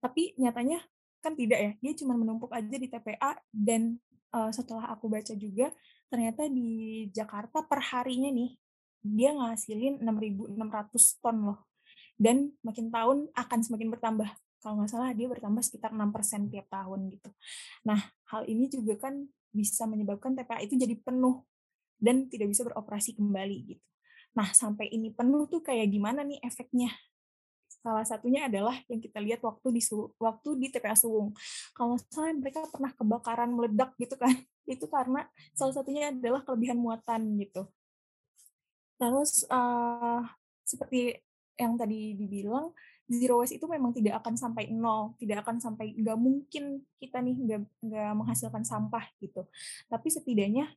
Tapi 0.01 0.35
nyatanya 0.41 0.81
kan 1.21 1.37
tidak 1.37 1.59
ya, 1.61 1.73
dia 1.77 1.93
cuma 2.01 2.17
menumpuk 2.17 2.49
aja 2.51 2.77
di 2.81 2.89
TPA 2.89 3.37
dan 3.53 4.01
uh, 4.33 4.49
setelah 4.49 4.89
aku 4.89 5.13
baca 5.13 5.37
juga 5.37 5.69
ternyata 6.09 6.49
di 6.49 7.07
Jakarta 7.13 7.63
per 7.63 7.85
harinya 7.93 8.33
nih 8.33 8.57
dia 9.01 9.33
ngasilin 9.33 10.01
6.600 10.03 11.23
ton 11.23 11.37
loh. 11.53 11.61
Dan 12.21 12.53
makin 12.61 12.93
tahun 12.93 13.33
akan 13.33 13.59
semakin 13.65 13.89
bertambah 13.97 14.29
kalau 14.61 14.81
nggak 14.81 14.93
salah 14.93 15.11
dia 15.17 15.27
bertambah 15.27 15.65
sekitar 15.65 15.91
6% 15.97 16.53
tiap 16.53 16.69
tahun 16.69 17.09
gitu. 17.11 17.31
Nah, 17.89 18.01
hal 18.29 18.45
ini 18.45 18.69
juga 18.69 19.09
kan 19.09 19.25
bisa 19.51 19.89
menyebabkan 19.89 20.37
TPA 20.37 20.63
itu 20.63 20.79
jadi 20.79 20.95
penuh 21.01 21.43
dan 21.99 22.29
tidak 22.29 22.53
bisa 22.53 22.63
beroperasi 22.69 23.17
kembali 23.17 23.59
gitu. 23.77 23.85
Nah, 24.37 24.53
sampai 24.55 24.93
ini 24.95 25.11
penuh 25.11 25.49
tuh 25.51 25.61
kayak 25.65 25.91
gimana 25.91 26.23
nih 26.23 26.39
efeknya? 26.45 26.93
Salah 27.81 28.05
satunya 28.05 28.47
adalah 28.47 28.77
yang 28.93 29.01
kita 29.01 29.19
lihat 29.19 29.41
waktu 29.41 29.81
di 29.81 29.83
waktu 30.21 30.49
di 30.61 30.67
TPA 30.69 30.95
Suwung. 30.95 31.33
Kalau 31.73 31.97
salah 32.13 32.37
mereka 32.37 32.69
pernah 32.69 32.93
kebakaran 32.93 33.51
meledak 33.51 33.97
gitu 33.97 34.15
kan, 34.21 34.37
itu 34.69 34.85
karena 34.87 35.27
salah 35.57 35.75
satunya 35.75 36.13
adalah 36.13 36.45
kelebihan 36.45 36.77
muatan 36.77 37.41
gitu. 37.41 37.65
Terus, 39.01 39.49
eee, 39.49 40.21
seperti 40.61 41.17
yang 41.57 41.81
tadi 41.81 42.13
dibilang, 42.21 42.69
zero 43.11 43.43
waste 43.43 43.59
itu 43.59 43.67
memang 43.67 43.91
tidak 43.91 44.23
akan 44.23 44.39
sampai 44.39 44.71
nol, 44.71 45.19
tidak 45.19 45.43
akan 45.43 45.59
sampai 45.59 45.99
nggak 45.99 46.15
mungkin 46.15 46.87
kita 47.03 47.19
nih 47.19 47.35
nggak 47.35 47.61
nggak 47.83 48.13
menghasilkan 48.15 48.63
sampah 48.63 49.03
gitu. 49.19 49.43
Tapi 49.91 50.09
setidaknya 50.09 50.71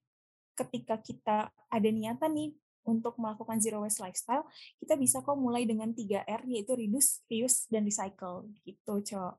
ketika 0.58 0.98
kita 0.98 1.38
ada 1.70 1.90
niatan 1.94 2.34
nih 2.34 2.52
untuk 2.84 3.16
melakukan 3.22 3.62
zero 3.62 3.86
waste 3.86 4.04
lifestyle, 4.04 4.44
kita 4.82 5.00
bisa 5.00 5.24
kok 5.24 5.38
mulai 5.40 5.64
dengan 5.64 5.94
tiga 5.96 6.26
r 6.28 6.42
yaitu 6.44 6.76
reduce, 6.76 7.24
reuse, 7.32 7.70
dan 7.72 7.88
recycle 7.88 8.50
gitu, 8.68 9.00
Cok. 9.00 9.34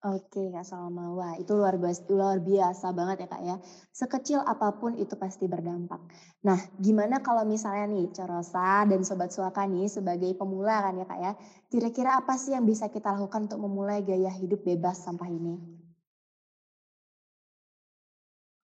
Oke, 0.00 0.42
Kak 0.54 0.64
Salma. 0.70 1.04
Wah, 1.18 1.34
itu 1.42 1.52
luar 1.60 1.76
biasa, 1.82 2.00
luar 2.18 2.38
biasa 2.48 2.86
banget 2.98 3.16
ya, 3.24 3.28
Kak 3.32 3.42
ya. 3.48 3.56
Sekecil 4.00 4.40
apa 4.52 4.68
pun 4.80 4.92
itu 4.96 5.12
pasti 5.22 5.44
berdampak. 5.52 6.00
Nah, 6.48 6.56
gimana 6.80 7.16
kalau 7.26 7.44
misalnya 7.44 7.84
nih, 7.94 8.06
Corosa 8.16 8.88
dan 8.90 9.00
Sobat 9.04 9.28
Suaka 9.36 9.62
nih 9.68 9.86
sebagai 9.96 10.32
pemula 10.40 10.76
kan 10.84 10.94
ya, 11.00 11.04
Kak 11.04 11.20
ya. 11.20 11.32
Kira-kira 11.72 12.10
apa 12.20 12.32
sih 12.40 12.56
yang 12.56 12.64
bisa 12.64 12.88
kita 12.88 13.12
lakukan 13.12 13.44
untuk 13.52 13.60
memulai 13.60 14.00
gaya 14.00 14.32
hidup 14.40 14.60
bebas 14.64 14.96
sampah 15.04 15.28
ini? 15.28 15.54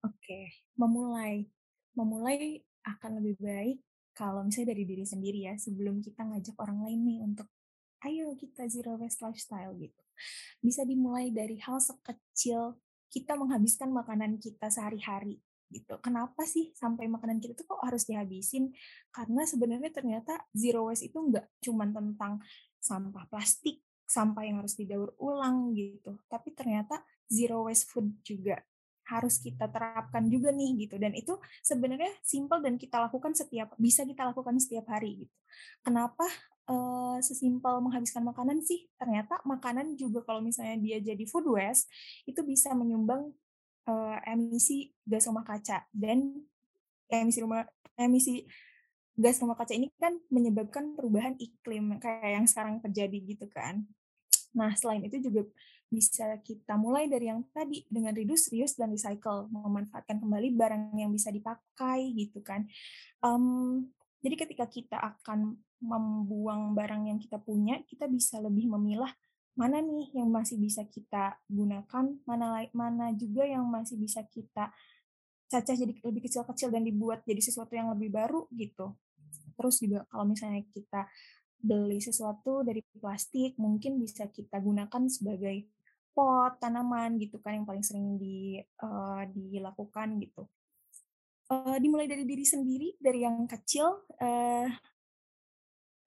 Oke, 0.04 0.40
memulai. 0.80 1.44
Memulai 1.96 2.60
akan 2.84 3.10
lebih 3.20 3.36
baik 3.40 3.76
kalau 4.16 4.40
misalnya 4.46 4.72
dari 4.76 4.84
diri 4.88 5.04
sendiri 5.04 5.38
ya, 5.48 5.54
sebelum 5.60 6.00
kita 6.04 6.22
ngajak 6.28 6.56
orang 6.64 6.78
lain 6.84 7.00
nih 7.08 7.18
untuk, 7.28 7.48
"Ayo 8.06 8.32
kita 8.42 8.68
zero 8.72 8.96
waste 9.00 9.20
lifestyle," 9.26 9.74
gitu. 9.80 10.02
Bisa 10.60 10.82
dimulai 10.82 11.30
dari 11.30 11.60
hal 11.62 11.80
sekecil 11.80 12.76
kita 13.06 13.38
menghabiskan 13.38 13.94
makanan 13.94 14.36
kita 14.42 14.66
sehari-hari, 14.68 15.40
gitu. 15.70 15.98
Kenapa 15.98 16.46
sih 16.46 16.70
sampai 16.74 17.10
makanan 17.10 17.42
kita 17.42 17.58
tuh 17.58 17.66
kok 17.74 17.82
harus 17.82 18.06
dihabisin? 18.06 18.70
Karena 19.10 19.42
sebenarnya 19.42 19.90
ternyata 19.90 20.38
zero 20.54 20.90
waste 20.90 21.10
itu 21.10 21.18
nggak 21.18 21.46
cuman 21.62 21.90
tentang 21.90 22.38
sampah 22.78 23.26
plastik, 23.26 23.82
sampah 24.06 24.46
yang 24.46 24.62
harus 24.62 24.78
didaur 24.78 25.14
ulang 25.18 25.74
gitu, 25.74 26.22
tapi 26.30 26.54
ternyata 26.54 27.02
zero 27.26 27.66
waste 27.66 27.90
food 27.90 28.14
juga 28.22 28.62
harus 29.06 29.38
kita 29.38 29.70
terapkan 29.70 30.26
juga 30.26 30.50
nih 30.50 30.82
gitu 30.82 30.98
dan 30.98 31.14
itu 31.14 31.38
sebenarnya 31.62 32.10
simpel 32.26 32.58
dan 32.58 32.74
kita 32.74 32.98
lakukan 32.98 33.38
setiap 33.38 33.70
bisa 33.78 34.02
kita 34.02 34.26
lakukan 34.26 34.58
setiap 34.58 34.90
hari 34.90 35.26
gitu. 35.26 35.34
Kenapa 35.86 36.26
uh, 36.70 37.18
sesimpel 37.22 37.82
menghabiskan 37.82 38.22
makanan 38.22 38.62
sih? 38.62 38.86
Ternyata 38.98 39.42
makanan 39.46 39.94
juga 39.98 40.22
kalau 40.26 40.42
misalnya 40.42 40.76
dia 40.78 40.98
jadi 41.02 41.24
food 41.26 41.46
waste 41.50 41.90
itu 42.26 42.42
bisa 42.42 42.74
menyumbang 42.74 43.32
uh, 43.88 44.16
emisi 44.26 44.92
gas 45.06 45.26
rumah 45.30 45.46
kaca 45.46 45.86
dan 45.94 46.42
emisi 47.06 47.38
rumah 47.42 47.64
emisi 47.96 48.44
gas 49.16 49.40
rumah 49.40 49.56
kaca 49.56 49.72
ini 49.72 49.88
kan 49.96 50.18
menyebabkan 50.28 50.92
perubahan 50.92 51.38
iklim 51.40 51.96
kayak 51.96 52.42
yang 52.42 52.46
sekarang 52.46 52.82
terjadi 52.84 53.16
gitu 53.24 53.46
kan. 53.48 53.88
Nah, 54.52 54.72
selain 54.76 55.04
itu 55.04 55.20
juga 55.20 55.48
bisa 55.86 56.36
kita 56.42 56.74
mulai 56.74 57.06
dari 57.06 57.30
yang 57.30 57.46
tadi 57.54 57.86
dengan 57.86 58.10
reduce, 58.10 58.50
reuse, 58.50 58.74
dan 58.74 58.90
recycle, 58.90 59.46
memanfaatkan 59.48 60.18
kembali 60.18 60.52
barang 60.52 60.98
yang 60.98 61.14
bisa 61.14 61.30
dipakai 61.30 62.10
gitu 62.12 62.42
kan. 62.42 62.66
Um, 63.22 63.86
jadi 64.26 64.34
ketika 64.42 64.66
kita 64.66 64.98
akan 64.98 65.54
membuang 65.78 66.74
barang 66.74 67.06
yang 67.06 67.22
kita 67.22 67.38
punya, 67.38 67.78
kita 67.86 68.10
bisa 68.10 68.42
lebih 68.42 68.66
memilah 68.66 69.14
mana 69.54 69.78
nih 69.78 70.10
yang 70.18 70.34
masih 70.34 70.58
bisa 70.58 70.82
kita 70.82 71.38
gunakan, 71.46 72.18
mana 72.26 72.66
mana 72.74 73.14
juga 73.14 73.46
yang 73.46 73.62
masih 73.70 73.94
bisa 73.94 74.26
kita 74.26 74.74
cacah 75.46 75.76
jadi 75.78 75.94
lebih 76.02 76.26
kecil-kecil 76.26 76.74
dan 76.74 76.82
dibuat 76.82 77.22
jadi 77.22 77.38
sesuatu 77.38 77.70
yang 77.78 77.94
lebih 77.94 78.10
baru 78.10 78.50
gitu. 78.50 78.98
Terus 79.54 79.78
juga 79.78 80.02
kalau 80.10 80.26
misalnya 80.26 80.66
kita 80.74 81.06
beli 81.62 82.02
sesuatu 82.02 82.66
dari 82.66 82.82
plastik 82.98 83.54
mungkin 83.62 84.02
bisa 84.02 84.26
kita 84.26 84.58
gunakan 84.58 85.06
sebagai 85.06 85.70
pot 86.10 86.58
tanaman 86.58 87.14
gitu 87.22 87.38
kan 87.38 87.62
yang 87.62 87.66
paling 87.68 87.86
sering 87.86 88.18
di 88.18 88.58
uh, 88.82 89.22
dilakukan 89.30 90.18
gitu. 90.18 90.50
Uh, 91.46 91.78
dimulai 91.78 92.10
dari 92.10 92.26
diri 92.26 92.42
sendiri 92.42 92.98
dari 92.98 93.22
yang 93.22 93.46
kecil 93.46 94.02
uh, 94.18 94.66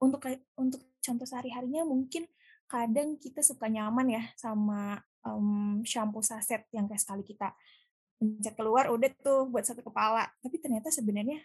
untuk 0.04 0.20
untuk 0.60 0.84
contoh 1.00 1.24
sehari-harinya 1.24 1.88
mungkin 1.88 2.28
kadang 2.68 3.16
kita 3.16 3.40
suka 3.40 3.72
nyaman 3.72 4.20
ya 4.20 4.24
sama 4.36 5.00
um, 5.24 5.80
shampoo 5.88 6.20
saset 6.20 6.68
yang 6.76 6.92
kayak 6.92 7.00
sekali 7.00 7.24
kita 7.24 7.56
pencet 8.20 8.52
keluar 8.60 8.92
udah 8.92 9.10
tuh 9.24 9.48
buat 9.48 9.64
satu 9.64 9.80
kepala. 9.80 10.28
Tapi 10.44 10.60
ternyata 10.60 10.92
sebenarnya 10.92 11.40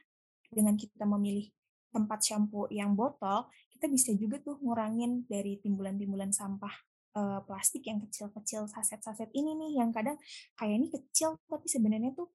dengan 0.51 0.75
kita 0.75 1.07
memilih 1.07 1.47
tempat 1.95 2.19
shampoo 2.27 2.67
yang 2.75 2.99
botol, 2.99 3.47
kita 3.71 3.87
bisa 3.87 4.11
juga 4.19 4.43
tuh 4.43 4.59
ngurangin 4.59 5.23
dari 5.31 5.63
timbulan-timbulan 5.63 6.35
sampah 6.35 6.75
uh, 7.15 7.41
plastik 7.47 7.87
yang 7.87 8.03
kecil-kecil 8.03 8.67
saset-saset 8.67 9.31
ini 9.33 9.55
nih 9.55 9.79
yang 9.79 9.95
kadang 9.95 10.19
kayak 10.59 10.75
ini 10.83 10.87
kecil 10.91 11.39
tapi 11.47 11.67
sebenarnya 11.71 12.11
tuh 12.13 12.29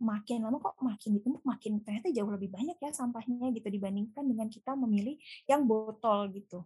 makin 0.00 0.44
lama 0.44 0.60
kok 0.60 0.76
makin 0.80 1.16
ditumpuk 1.20 1.44
makin 1.44 1.80
ternyata 1.80 2.12
jauh 2.12 2.28
lebih 2.28 2.52
banyak 2.52 2.76
ya 2.76 2.90
sampahnya 2.92 3.50
gitu 3.52 3.68
dibandingkan 3.68 4.24
dengan 4.24 4.48
kita 4.50 4.76
memilih 4.76 5.16
yang 5.48 5.64
botol 5.64 6.28
gitu. 6.32 6.64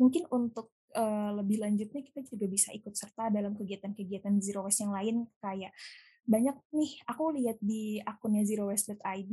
Mungkin 0.00 0.26
untuk 0.32 0.74
lebih 1.38 1.62
lanjutnya 1.62 2.02
kita 2.02 2.26
juga 2.26 2.50
bisa 2.50 2.74
ikut 2.74 2.90
serta 2.98 3.30
dalam 3.30 3.54
kegiatan-kegiatan 3.54 4.42
zero 4.42 4.66
waste 4.66 4.82
yang 4.82 4.90
lain 4.90 5.16
kayak 5.38 5.70
banyak 6.26 6.56
nih 6.74 6.92
aku 7.06 7.24
lihat 7.34 7.58
di 7.62 7.98
akunnya 8.02 8.46
zerowaste.id 8.46 9.32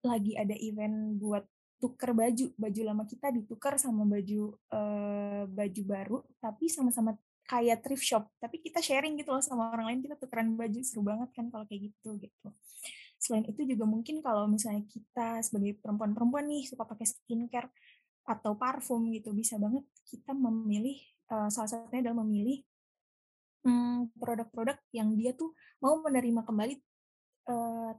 lagi 0.00 0.32
ada 0.34 0.56
event 0.56 1.20
buat 1.20 1.44
tuker 1.80 2.12
baju, 2.12 2.46
baju 2.56 2.80
lama 2.84 3.04
kita 3.08 3.32
ditukar 3.32 3.80
sama 3.80 4.04
baju 4.04 4.52
uh, 4.72 5.48
baju 5.48 5.82
baru, 5.84 6.18
tapi 6.36 6.68
sama-sama 6.68 7.16
kayak 7.50 7.82
thrift 7.82 8.06
shop, 8.06 8.30
tapi 8.38 8.62
kita 8.62 8.78
sharing 8.78 9.18
gitu 9.18 9.34
loh 9.34 9.42
sama 9.42 9.74
orang 9.74 9.90
lain, 9.90 10.06
kita 10.06 10.14
tukeran 10.14 10.54
baju, 10.54 10.80
seru 10.86 11.02
banget 11.02 11.34
kan 11.34 11.50
kalau 11.50 11.66
kayak 11.66 11.90
gitu, 11.90 12.14
gitu. 12.22 12.48
Selain 13.18 13.42
itu 13.42 13.66
juga 13.66 13.90
mungkin 13.90 14.22
kalau 14.22 14.46
misalnya 14.46 14.86
kita 14.86 15.42
sebagai 15.42 15.74
perempuan-perempuan 15.82 16.46
nih 16.46 16.70
suka 16.70 16.86
pakai 16.86 17.10
skincare 17.10 17.66
atau 18.22 18.54
parfum 18.54 19.02
gitu, 19.10 19.34
bisa 19.34 19.58
banget 19.58 19.82
kita 20.06 20.30
memilih, 20.30 20.94
salah 21.50 21.66
satunya 21.66 22.06
adalah 22.06 22.22
memilih 22.22 22.62
hmm, 23.66 24.14
produk-produk 24.14 24.78
yang 24.94 25.18
dia 25.18 25.34
tuh 25.34 25.50
mau 25.82 25.98
menerima 25.98 26.46
kembali 26.46 26.78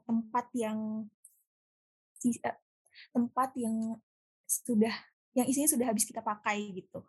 tempat 0.08 0.48
yang 0.56 1.04
tempat 3.12 3.52
yang 3.60 4.00
sudah 4.48 4.96
yang 5.36 5.48
isinya 5.48 5.68
sudah 5.68 5.88
habis 5.92 6.08
kita 6.08 6.24
pakai 6.24 6.72
gitu. 6.76 7.04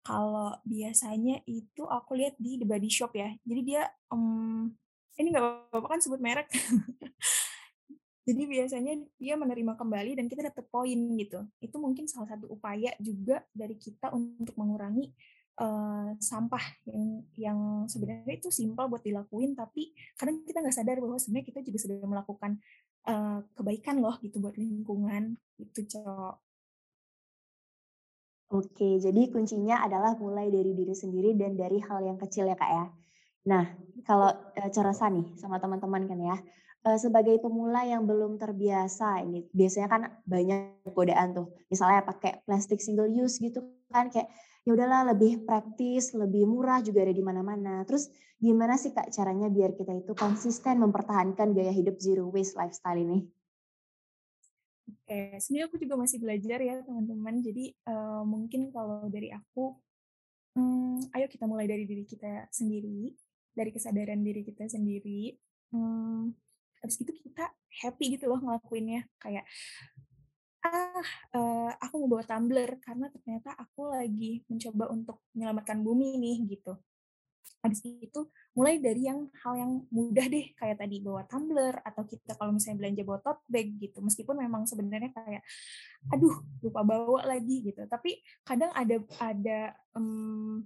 Kalau 0.00 0.56
biasanya 0.64 1.44
itu 1.44 1.84
aku 1.84 2.16
lihat 2.16 2.34
di 2.40 2.56
The 2.56 2.66
Body 2.66 2.88
Shop 2.88 3.12
ya. 3.12 3.32
Jadi 3.44 3.60
dia 3.62 3.84
um, 4.08 4.72
ini 5.20 5.28
nggak 5.32 5.72
apa-apa 5.72 5.96
kan 5.96 6.00
sebut 6.00 6.20
merek. 6.20 6.48
Jadi 8.28 8.42
biasanya 8.46 8.94
dia 9.18 9.34
menerima 9.34 9.74
kembali 9.74 10.16
dan 10.16 10.30
kita 10.30 10.52
dapat 10.52 10.64
poin 10.72 10.98
gitu. 11.18 11.44
Itu 11.60 11.76
mungkin 11.82 12.06
salah 12.06 12.30
satu 12.30 12.48
upaya 12.48 12.94
juga 13.00 13.44
dari 13.52 13.74
kita 13.76 14.12
untuk 14.12 14.54
mengurangi 14.56 15.12
uh, 15.60 16.16
sampah 16.16 16.64
yang 16.88 17.04
yang 17.36 17.58
sebenarnya 17.86 18.40
itu 18.40 18.48
simpel 18.48 18.88
buat 18.88 19.04
dilakuin 19.04 19.52
tapi 19.52 19.92
kadang 20.16 20.40
kita 20.48 20.64
nggak 20.64 20.76
sadar 20.76 20.96
bahwa 20.98 21.20
sebenarnya 21.20 21.46
kita 21.52 21.60
juga 21.64 21.78
sudah 21.80 21.96
melakukan 22.00 22.52
uh, 23.08 23.44
kebaikan 23.54 24.00
loh 24.00 24.16
gitu 24.24 24.40
buat 24.40 24.56
lingkungan 24.56 25.36
gitu 25.60 25.98
cok 25.98 26.49
Oke, 28.50 28.98
jadi 28.98 29.30
kuncinya 29.30 29.86
adalah 29.86 30.18
mulai 30.18 30.50
dari 30.50 30.74
diri 30.74 30.90
sendiri 30.90 31.38
dan 31.38 31.54
dari 31.54 31.78
hal 31.78 32.02
yang 32.02 32.18
kecil 32.18 32.50
ya 32.50 32.58
kak 32.58 32.66
ya. 32.66 32.84
Nah, 33.46 33.64
kalau 34.02 34.26
uh, 34.26 34.70
cara 34.74 34.90
nih 34.90 35.38
sama 35.38 35.62
teman-teman 35.62 36.02
kan 36.10 36.18
ya, 36.18 36.36
uh, 36.82 36.98
sebagai 36.98 37.38
pemula 37.38 37.86
yang 37.86 38.10
belum 38.10 38.42
terbiasa 38.42 39.22
ini 39.22 39.46
biasanya 39.54 39.88
kan 39.88 40.02
banyak 40.26 40.82
godaan 40.90 41.30
tuh. 41.30 41.46
Misalnya 41.70 42.02
pakai 42.02 42.42
plastik 42.42 42.82
single 42.82 43.06
use 43.06 43.38
gitu 43.38 43.62
kan 43.86 44.10
kayak 44.10 44.26
ya 44.66 44.70
udahlah 44.74 45.14
lebih 45.14 45.46
praktis, 45.46 46.10
lebih 46.18 46.42
murah 46.50 46.82
juga 46.82 47.06
ada 47.06 47.14
di 47.14 47.22
mana-mana. 47.22 47.86
Terus 47.86 48.10
gimana 48.42 48.74
sih 48.74 48.90
Kak 48.90 49.14
caranya 49.14 49.46
biar 49.46 49.78
kita 49.78 49.94
itu 49.94 50.10
konsisten 50.18 50.82
mempertahankan 50.82 51.54
gaya 51.54 51.70
hidup 51.70 52.02
zero 52.02 52.26
waste 52.26 52.58
lifestyle 52.58 52.98
ini? 52.98 53.39
Oke, 54.90 55.38
sebenarnya 55.38 55.66
aku 55.70 55.78
juga 55.78 55.94
masih 56.00 56.18
belajar 56.18 56.58
ya 56.58 56.74
teman-teman. 56.82 57.34
Jadi 57.46 57.64
uh, 57.86 58.22
mungkin 58.26 58.74
kalau 58.74 59.06
dari 59.06 59.30
aku, 59.30 59.76
hmm, 60.58 61.14
ayo 61.14 61.26
kita 61.30 61.44
mulai 61.46 61.66
dari 61.70 61.84
diri 61.86 62.04
kita 62.06 62.48
sendiri, 62.50 63.14
dari 63.54 63.70
kesadaran 63.74 64.20
diri 64.24 64.42
kita 64.46 64.66
sendiri. 64.70 65.34
Hmm, 65.70 66.34
habis 66.82 66.96
itu 67.02 67.12
kita 67.22 67.50
happy 67.82 68.18
gitu 68.18 68.26
loh 68.30 68.40
ngelakuinnya, 68.42 69.06
kayak, 69.22 69.46
"Ah, 70.64 71.04
eee, 71.36 71.70
aku 71.84 71.94
mau 72.04 72.08
bawa 72.16 72.24
tumbler 72.30 72.70
karena 72.84 73.06
ternyata 73.14 73.50
aku 73.62 73.80
lagi 73.94 74.32
mencoba 74.50 74.84
untuk 74.96 75.16
menyelamatkan 75.36 75.78
bumi 75.86 76.08
nih," 76.20 76.36
gitu. 76.52 76.72
Habis 77.60 77.84
itu 77.84 78.20
mulai 78.56 78.80
dari 78.80 79.04
yang 79.04 79.28
hal 79.44 79.54
yang 79.56 79.72
mudah 79.92 80.26
deh, 80.32 80.56
kayak 80.56 80.80
tadi 80.80 80.96
bawa 81.04 81.28
tumbler 81.28 81.76
atau 81.84 82.08
kita 82.08 82.32
kalau 82.40 82.56
misalnya 82.56 82.80
belanja 82.80 83.02
bawa 83.04 83.20
tote 83.20 83.44
bag 83.52 83.68
gitu, 83.76 84.00
meskipun 84.00 84.36
memang 84.40 84.64
sebenarnya 84.64 85.12
kayak, 85.12 85.42
"Aduh 86.14 86.40
lupa 86.64 86.80
bawa 86.84 87.20
lagi," 87.28 87.60
gitu. 87.72 87.84
Tapi 87.84 88.20
kadang 88.48 88.72
ada 88.72 88.96
ada, 89.20 89.58
mmm, 89.96 90.64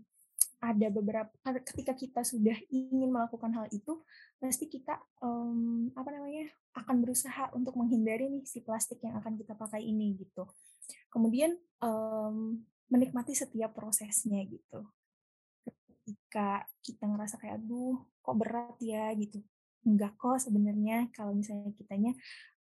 ada 0.65 0.87
beberapa 0.89 1.31
ketika 1.69 1.93
kita 1.93 2.21
sudah 2.25 2.57
ingin 2.73 3.11
melakukan 3.13 3.53
hal 3.53 3.67
itu, 3.75 4.01
pasti 4.41 4.67
kita, 4.71 4.97
mmm, 5.21 5.93
apa 5.99 6.11
namanya, 6.15 6.49
akan 6.79 6.97
berusaha 7.05 7.53
untuk 7.59 7.77
menghindari 7.77 8.31
nih 8.33 8.45
si 8.49 8.65
plastik 8.65 9.03
yang 9.05 9.19
akan 9.21 9.37
kita 9.37 9.53
pakai 9.59 9.85
ini 9.85 10.17
gitu. 10.19 10.49
Kemudian, 11.13 11.57
mmm, 11.83 12.65
menikmati 12.93 13.35
setiap 13.37 13.75
prosesnya 13.77 14.41
gitu. 14.47 14.87
Ketika 16.05 16.69
kita 16.85 17.05
ngerasa 17.09 17.41
kayak, 17.41 17.65
"Aduh, 17.65 17.97
kok 18.21 18.37
berat 18.37 18.77
ya?" 18.85 19.09
Gitu. 19.17 19.41
Enggak 19.89 20.17
kok 20.21 20.37
sebenarnya 20.41 21.09
kalau 21.17 21.33
misalnya 21.33 21.73
kitanya, 21.73 22.13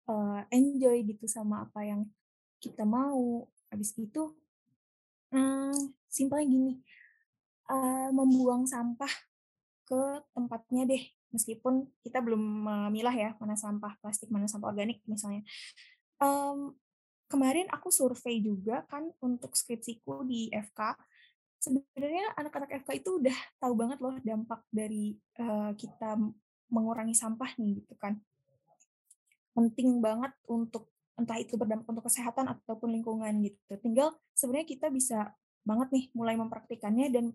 eee, 0.09 0.39
enjoy 0.53 0.97
gitu 1.07 1.25
sama 1.29 1.65
apa 1.69 1.81
yang 1.85 2.05
kita 2.61 2.83
mau. 2.85 3.47
Habis 3.73 3.93
itu, 3.97 4.33
mmm, 5.33 5.95
simpelnya 6.11 6.47
gini, 6.49 6.73
eee, 7.71 8.09
membuang 8.15 8.63
sampah 8.69 9.11
ke 9.89 10.01
tempatnya 10.35 10.83
deh, 10.89 11.03
meskipun 11.35 11.87
kita 12.05 12.19
belum 12.23 12.41
memilah 12.67 13.15
ya, 13.15 13.29
mana 13.41 13.55
sampah 13.59 13.97
plastik, 14.03 14.29
mana 14.33 14.47
sampah 14.51 14.71
organik 14.73 15.01
misalnya. 15.09 15.43
Mmm, 16.21 16.75
kemarin 17.31 17.67
aku 17.73 17.89
survei 17.93 18.39
juga 18.43 18.85
kan 18.91 19.09
untuk 19.23 19.55
skripsiku 19.57 20.23
di 20.27 20.49
FK, 20.53 20.95
sebenarnya 21.61 22.33
anak-anak 22.41 22.81
FK 22.81 22.89
itu 23.05 23.21
udah 23.21 23.37
tahu 23.61 23.73
banget 23.77 24.01
loh 24.01 24.17
dampak 24.25 24.65
dari, 24.73 25.13
eee, 25.37 25.71
kita 25.77 26.17
mengurangi 26.73 27.13
sampah 27.13 27.53
nih 27.61 27.85
gitu 27.85 27.93
kan. 28.01 28.17
Penting 29.53 30.01
banget 30.01 30.33
untuk 30.49 30.89
entah 31.19 31.37
itu 31.37 31.53
berdampak 31.53 31.85
untuk 31.85 32.09
kesehatan 32.09 32.49
ataupun 32.49 32.89
lingkungan 32.97 33.29
gitu. 33.45 33.77
Tinggal 33.77 34.17
sebenarnya 34.33 34.67
kita 34.67 34.87
bisa 34.89 35.37
banget 35.61 35.93
nih 35.93 36.05
mulai 36.17 36.33
mempraktikannya 36.33 37.07
dan, 37.13 37.25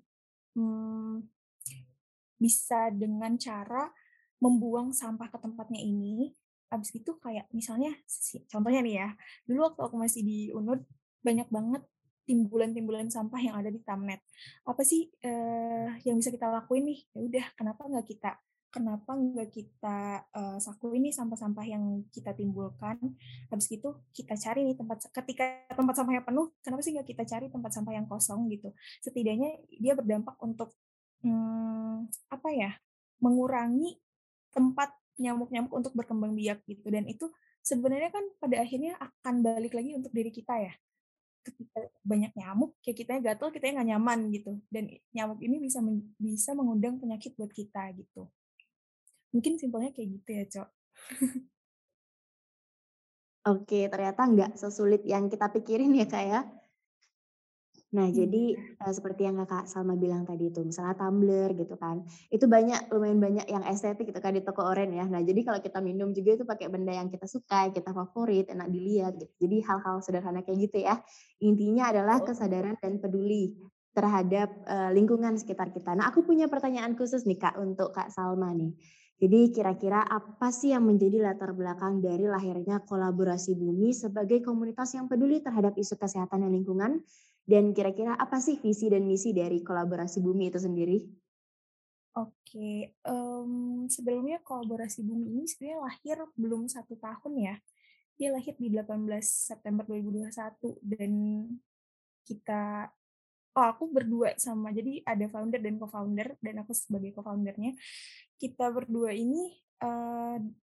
mmm, 0.59 1.23
bisa 2.37 2.91
dengan 2.91 3.39
cara 3.39 3.89
membuang 4.43 4.93
sampah 4.93 5.33
ke 5.33 5.39
tempatnya 5.41 5.81
ini, 5.81 6.35
habis 6.69 6.93
itu 6.93 7.17
kayak 7.23 7.49
misalnya 7.57 7.95
contohnya 8.51 8.85
nih 8.85 8.95
ya, 9.01 9.09
dulu 9.49 9.73
waktu 9.73 9.81
aku 9.87 9.97
masih 9.97 10.21
di 10.27 10.39
UNUD, 10.53 10.85
banyak 11.25 11.49
banget 11.49 11.83
timbulan-timbulan 12.29 13.09
sampah 13.09 13.41
yang 13.41 13.55
ada 13.59 13.71
di 13.73 13.81
Tamnet. 13.83 14.21
Apa 14.67 14.83
sih, 14.83 15.09
eee, 15.23 16.03
yang 16.07 16.19
bisa 16.21 16.31
kita 16.35 16.51
lakuin 16.51 16.85
nih? 16.91 17.01
Ya 17.17 17.21
udah 17.23 17.47
kenapa 17.59 17.83
nggak 17.89 18.07
kita 18.11 18.31
kenapa 18.67 19.17
nggak 19.17 19.49
kita, 19.57 19.99
eee, 20.37 20.57
sakuin 20.61 21.01
nih 21.09 21.15
sampah-sampah 21.17 21.65
yang 21.65 22.05
kita 22.13 22.37
timbulkan, 22.37 23.01
habis 23.49 23.73
itu 23.73 23.89
kita 24.13 24.37
cari 24.37 24.69
nih 24.69 24.77
tempat 24.77 25.01
ketika 25.09 25.65
tempat 25.73 25.95
sampahnya 25.97 26.21
penuh, 26.29 26.53
kenapa 26.61 26.83
sih 26.85 26.93
nggak 26.93 27.09
kita 27.09 27.25
cari 27.25 27.47
tempat 27.49 27.71
sampah 27.73 27.93
yang 27.97 28.05
kosong 28.11 28.53
gitu. 28.53 28.69
Setidaknya 29.01 29.65
dia 29.81 29.97
berdampak 29.97 30.37
untuk, 30.45 30.77
mmm, 31.25 32.05
apa 32.29 32.49
ya, 32.53 32.71
mengurangi 33.25 33.97
tempat 34.53 34.93
nyamuk-nyamuk 35.17 35.73
untuk 35.73 35.93
berkembang 35.97 36.37
biak 36.37 36.61
gitu 36.69 36.85
dan 36.93 37.09
itu 37.09 37.33
sebenarnya 37.65 38.13
kan 38.13 38.25
pada 38.37 38.61
akhirnya 38.61 38.93
akan 39.01 39.41
balik 39.41 39.73
lagi 39.73 39.97
untuk 39.97 40.13
diri 40.13 40.29
kita 40.33 40.55
ya. 40.61 40.73
Ketika 41.47 41.79
banyak 42.03 42.33
nyamuk, 42.35 42.75
kayak 42.83 42.97
kitanya 42.99 43.21
gatel, 43.33 43.55
kitanya 43.55 43.81
nggak 43.81 43.91
nyaman 43.95 44.19
gitu 44.35 44.59
dan 44.67 44.91
nyamuk 45.15 45.39
ini 45.47 45.63
bisa 45.63 45.79
men 45.79 46.11
bisa 46.19 46.51
mengundang 46.59 46.99
penyakit 46.99 47.39
buat 47.39 47.55
kita 47.55 47.95
gitu. 47.95 48.27
Mungkin 49.31 49.63
simpelnya 49.63 49.95
kayak 49.95 50.09
gitu 50.19 50.31
ya, 50.35 50.45
Cok. 50.51 50.69
Oke, 53.47 53.87
ternyata 53.87 54.27
nggak 54.27 54.51
sesulit 54.59 55.07
yang 55.07 55.31
kita 55.31 55.47
pikirin 55.55 55.95
ya, 55.95 56.07
Kak, 56.11 56.25
ya. 56.27 56.41
Nah, 57.95 58.11
jadi, 58.11 58.59
Iya. 58.59 58.77
eee, 58.83 58.93
seperti 58.93 59.31
yang 59.31 59.39
Kakak 59.47 59.71
Salma 59.71 59.95
bilang 59.95 60.27
tadi 60.27 60.51
itu, 60.51 60.59
misalnya 60.67 60.99
tumbler 60.99 61.55
gitu 61.55 61.79
kan, 61.79 62.03
itu 62.35 62.43
banyak, 62.51 62.91
lumayan 62.91 63.23
banyak 63.23 63.47
yang 63.47 63.63
estetik 63.63 64.11
gitu 64.11 64.19
kan 64.19 64.35
di 64.35 64.43
toko 64.43 64.67
oren 64.67 64.91
ya. 64.91 65.07
Nah, 65.07 65.23
jadi 65.23 65.39
kalau 65.47 65.61
kita 65.63 65.79
minum 65.79 66.11
juga 66.11 66.35
itu 66.35 66.43
pakai 66.43 66.67
benda 66.67 66.91
yang 66.91 67.07
kita 67.15 67.31
suka, 67.31 67.71
kita 67.71 67.95
favorit, 67.95 68.51
enak 68.51 68.69
dilihat 68.75 69.15
gitu. 69.23 69.31
Jadi 69.47 69.57
hal-hal 69.63 70.03
sederhana 70.03 70.43
kayak 70.43 70.59
gitu 70.67 70.83
ya. 70.83 70.99
Intinya 71.39 71.95
adalah 71.95 72.27
Betul. 72.27 72.27
kesadaran 72.27 72.75
dan 72.83 72.99
peduli 72.99 73.55
terhadap, 73.95 74.51
eee, 74.67 74.91
lingkungan 74.99 75.39
sekitar 75.39 75.71
kita. 75.71 75.95
Nah, 75.95 76.11
aku 76.11 76.27
punya 76.27 76.51
pertanyaan 76.51 76.99
khusus 76.99 77.23
nih 77.25 77.39
Kak, 77.39 77.55
untuk 77.63 77.95
Kak 77.95 78.11
Salma 78.11 78.51
nih. 78.51 78.75
Jadi 79.17 79.49
kira-kira 79.57 80.05
apa 80.05 80.53
sih 80.53 80.77
yang 80.77 80.85
menjadi 80.85 81.25
latar 81.25 81.57
belakang 81.57 82.05
dari 82.05 82.29
lahirnya 82.29 82.85
kolaborasi 82.85 83.57
bumi 83.57 83.89
sebagai 83.97 84.45
komunitas 84.45 84.93
yang 84.93 85.09
peduli 85.09 85.41
terhadap 85.41 85.73
isu 85.81 85.97
kesehatan 85.97 86.45
dan 86.45 86.53
lingkungan? 86.53 87.01
Dan 87.47 87.71
kira-kira 87.71 88.19
apa 88.19 88.43
sih 88.43 88.59
visi 88.59 88.91
dan 88.91 89.07
misi 89.07 89.31
dari 89.31 89.63
kolaborasi 89.63 90.19
bumi 90.19 90.51
itu 90.51 90.59
sendiri? 90.59 90.99
Oke, 92.17 92.97
mmm, 93.05 93.93
sebelumnya 93.93 94.41
kolaborasi 94.41 95.05
Bumi 95.05 95.37
ini 95.37 95.45
sebenarnya 95.45 95.79
lahir 95.85 96.17
belum 96.33 96.65
satu 96.65 96.97
tahun 96.97 97.33
ya. 97.37 97.55
Dia 98.17 98.33
lahir 98.33 98.57
di 98.57 98.73
18 98.73 99.21
September 99.53 99.85
2021 99.85 100.81
dan 100.81 101.13
kita 102.25 102.89
oh 103.57 103.67
aku 103.69 103.85
berdua 103.93 104.33
sama 104.41 104.73
jadi 104.73 105.05
ada 105.05 105.29
founder 105.29 105.61
dan 105.61 105.77
co-founder 105.77 106.41
dan 106.41 106.55
aku 106.65 106.73
sebagai 106.73 107.13
co-founder-nya. 107.21 107.77
Kita 108.41 108.73
berdua 108.73 109.13
ini, 109.13 109.53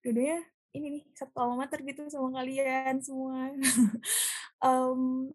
dua-duanya 0.02 0.42
ini 0.74 0.86
nih, 0.98 1.04
satu 1.14 1.38
alma 1.38 1.66
mater 1.66 1.86
gitu 1.86 2.10
sama 2.10 2.42
kalian 2.42 2.98
semua. 2.98 3.54
Mmm, 4.66 5.30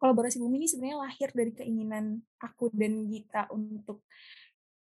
kolaborasi 0.00 0.40
Bumi 0.42 0.64
ini 0.64 0.68
sebenarnya 0.70 0.98
lahir 1.06 1.28
dari 1.36 1.52
keinginan 1.54 2.18
aku 2.40 2.72
dan 2.74 3.06
Gita 3.12 3.46
untuk 3.52 4.02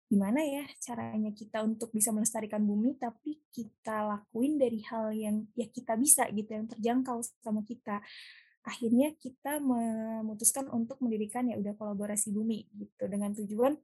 gimana 0.10 0.42
ya 0.42 0.66
caranya 0.82 1.30
kita 1.30 1.62
untuk 1.62 1.94
bisa 1.94 2.10
melestarikan 2.10 2.66
bumi, 2.66 2.98
tapi 2.98 3.38
kita 3.54 4.10
lakuin 4.10 4.58
dari 4.58 4.82
hal 4.90 5.14
yang 5.14 5.46
ya 5.54 5.70
kita 5.70 5.94
bisa 6.02 6.26
gitu, 6.34 6.50
yang 6.58 6.66
terjangkau 6.66 7.22
sama 7.46 7.62
kita. 7.62 8.02
Akhirnya 8.66 9.14
kita 9.18 9.62
memutuskan 9.62 10.68
untuk 10.74 10.98
mendirikan 11.06 11.46
ya 11.50 11.58
udah 11.62 11.74
kolaborasi 11.78 12.34
bumi 12.34 12.66
gitu, 12.78 13.06
dengan 13.10 13.34
tujuan 13.38 13.78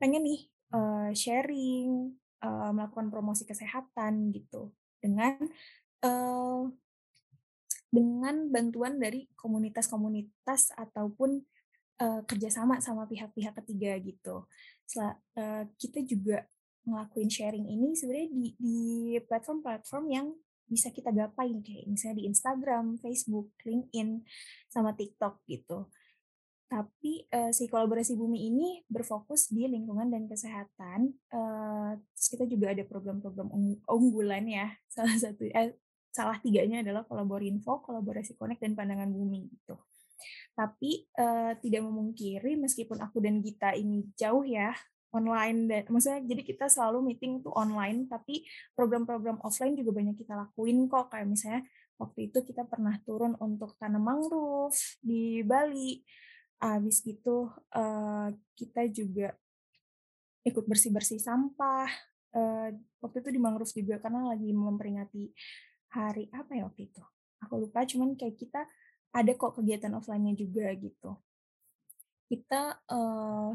pengen 0.00 0.24
nih, 0.26 0.42
eee, 0.74 1.10
sharing, 1.16 2.14
eee, 2.44 2.70
melakukan 2.76 3.08
promosi 3.14 3.44
kesehatan 3.48 4.32
gitu, 4.36 4.72
dengan, 5.02 5.36
eee, 6.04 6.60
dengan 7.94 8.50
bantuan 8.50 8.98
dari 8.98 9.30
komunitas-komunitas 9.38 10.74
ataupun 10.74 11.46
Eee, 11.94 12.26
kerjasama 12.26 12.82
sama 12.82 13.06
pihak-pihak 13.06 13.54
ketiga 13.62 13.94
gitu. 14.02 14.50
Sela 14.82 15.14
eee, 15.38 15.70
kita 15.78 16.02
juga 16.02 16.42
ngelakuin 16.82 17.30
sharing 17.30 17.66
ini 17.70 17.94
sebenarnya 17.94 18.28
di 18.58 18.78
platform-platform 19.22 20.04
yang 20.10 20.26
bisa 20.66 20.90
kita 20.90 21.14
gapai 21.14 21.54
kayak 21.62 21.86
misalnya 21.86 22.18
di 22.18 22.24
Instagram, 22.26 22.98
Facebook, 22.98 23.54
LinkedIn, 23.62 24.26
sama 24.66 24.90
TikTok 24.98 25.46
gitu. 25.46 25.86
Tapi, 26.66 27.30
eee, 27.30 27.54
si 27.54 27.70
kolaborasi 27.70 28.18
Bumi 28.18 28.50
ini 28.50 28.82
berfokus 28.90 29.54
di 29.54 29.70
lingkungan 29.70 30.10
dan 30.10 30.26
kesehatan, 30.26 31.14
terus 32.10 32.26
kita 32.26 32.44
juga 32.50 32.74
ada 32.74 32.82
program-program 32.82 33.54
ung 33.54 33.78
unggulan 33.86 34.50
ya, 34.50 34.66
salah 34.90 35.14
satu 35.14 35.46
eh, 35.46 35.78
salah 36.14 36.38
tiganya 36.38 36.86
adalah 36.86 37.02
Kolaborinfo, 37.02 37.82
Kolaborasi 37.82 38.38
Connect, 38.38 38.62
dan 38.62 38.78
Pandangan 38.78 39.10
Bumi 39.10 39.50
gitu. 39.50 39.74
Tapi, 40.54 41.10
eee, 41.10 41.52
tidak 41.58 41.82
memungkiri 41.82 42.54
meskipun 42.54 43.02
aku 43.02 43.18
dan 43.18 43.42
Gita 43.42 43.74
ini 43.74 44.06
jauh 44.14 44.46
ya, 44.46 44.70
online 45.14 45.58
dan 45.70 45.82
maksudnya 45.90 46.22
jadi 46.26 46.42
kita 46.42 46.66
selalu 46.66 47.14
meeting 47.14 47.42
tuh 47.42 47.54
online, 47.54 48.10
tapi 48.10 48.42
program-program 48.74 49.38
offline 49.46 49.78
juga 49.78 49.94
banyak 49.94 50.18
kita 50.18 50.34
lakuin 50.34 50.86
kok. 50.90 51.10
Kayak 51.14 51.26
misalnya 51.30 51.62
waktu 51.98 52.30
itu 52.30 52.38
kita 52.42 52.66
pernah 52.66 52.98
turun 53.06 53.38
untuk 53.38 53.78
tanam 53.78 54.02
mangrove 54.02 54.74
di 55.02 55.42
Bali, 55.46 56.02
habis 56.62 57.02
gitu, 57.02 57.50
eee, 57.74 58.34
kita 58.58 58.82
juga 58.90 59.34
ikut 60.44 60.64
bersih-bersih 60.68 61.20
sampah, 61.22 61.88
eee, 62.36 62.76
waktu 63.00 63.16
itu 63.24 63.30
di 63.32 63.40
mangrove 63.40 63.72
juga 63.72 63.96
karena 64.02 64.28
lagi 64.34 64.50
memperingati 64.52 65.24
hari 65.94 66.26
apa 66.34 66.58
ya 66.58 66.66
waktu 66.66 66.90
itu, 66.90 67.02
aku 67.38 67.54
lupa, 67.62 67.86
cuman 67.86 68.18
kayak 68.18 68.34
kita 68.34 68.66
ada 69.14 69.32
kok 69.38 69.54
kegiatan 69.62 69.94
offline-nya 69.94 70.34
juga 70.34 70.66
gitu. 70.74 71.14
Kita, 72.26 72.82
eee 72.90 73.50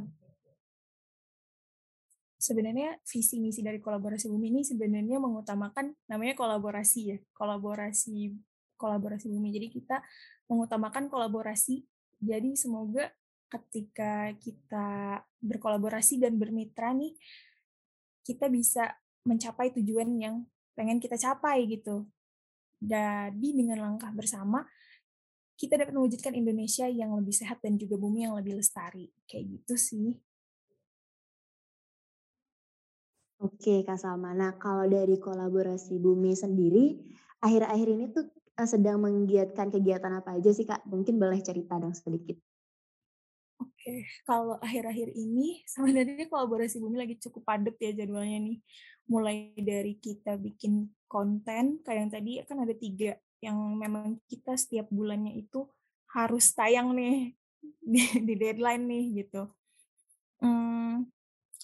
Sebenarnya 2.40 2.96
visi 3.04 3.36
misi 3.44 3.60
dari 3.60 3.84
kolaborasi 3.84 4.32
bumi 4.32 4.48
ini 4.48 4.64
sebenarnya 4.64 5.20
mengutamakan 5.20 5.92
namanya 6.08 6.40
kolaborasi 6.40 7.00
ya, 7.12 7.18
kolaborasi 7.36 8.32
kolaborasi 8.80 9.28
bumi. 9.28 9.52
Jadi 9.52 9.68
kita 9.68 10.00
mengutamakan 10.48 11.12
kolaborasi. 11.12 11.84
Jadi 12.24 12.56
semoga 12.56 13.12
ketika 13.52 14.32
kita 14.40 15.20
berkolaborasi 15.44 16.24
dan 16.24 16.40
bermitra 16.40 16.96
nih, 16.96 17.12
kita 18.24 18.48
bisa 18.48 18.88
mencapai 19.28 19.76
tujuan 19.76 20.08
yang 20.16 20.48
pengen 20.80 21.04
kita 21.04 21.20
capai 21.20 21.68
gitu. 21.68 22.08
Jadi 22.80 23.50
dengan 23.52 23.84
langkah 23.84 24.10
bersama, 24.16 24.64
kita 25.60 25.76
dapat 25.76 25.92
mewujudkan 25.92 26.32
Indonesia 26.32 26.88
yang 26.88 27.12
lebih 27.20 27.36
sehat 27.36 27.60
dan 27.60 27.76
juga 27.76 28.00
bumi 28.00 28.24
yang 28.24 28.40
lebih 28.40 28.64
lestari. 28.64 29.12
Kayak 29.28 29.60
gitu 29.60 29.76
sih. 29.76 30.16
Oke, 33.40 33.84
Kak 33.88 34.00
Salma. 34.00 34.36
Nah, 34.36 34.56
kalau 34.60 34.84
dari 34.88 35.16
kolaborasi 35.16 35.96
Bumi 36.00 36.36
sendiri, 36.36 37.00
akhir-akhir 37.40 37.88
ini 37.88 38.06
tuh 38.12 38.28
eh, 38.36 38.68
sedang 38.68 39.00
menggiatkan 39.00 39.72
kegiatan 39.72 40.12
apa 40.12 40.36
aja 40.36 40.52
sih, 40.52 40.68
Kak? 40.68 40.84
Mungkin 40.88 41.16
boleh 41.16 41.40
cerita 41.40 41.80
dong 41.80 41.96
sedikit. 41.96 42.36
Oke, 43.60 44.08
kalau 44.28 44.60
akhir-akhir 44.60 45.16
ini 45.16 45.64
sebenarnya 45.68 46.28
kolaborasi 46.28 46.84
Bumi 46.84 47.00
lagi 47.00 47.16
cukup 47.20 47.48
padat 47.48 47.76
ya 47.80 47.92
jadwalnya 47.96 48.40
nih. 48.44 48.60
Mulai 49.08 49.56
dari 49.56 49.96
kita 50.00 50.36
bikin 50.36 50.88
konten, 51.10 51.82
kayak 51.84 52.00
yang 52.08 52.12
tadi 52.14 52.32
kan 52.46 52.58
ada 52.64 52.76
tiga 52.78 53.18
yang 53.42 53.58
memang 53.76 54.20
kita 54.32 54.54
setiap 54.60 54.88
bulannya 54.94 55.34
itu 55.40 55.66
harus 56.16 56.46
tayang 56.56 56.94
nih 56.96 57.34
di, 57.94 58.02
di 58.28 58.34
deadline 58.40 58.86
nih 58.88 59.04
gitu. 59.26 59.50
Hmm, 60.44 61.08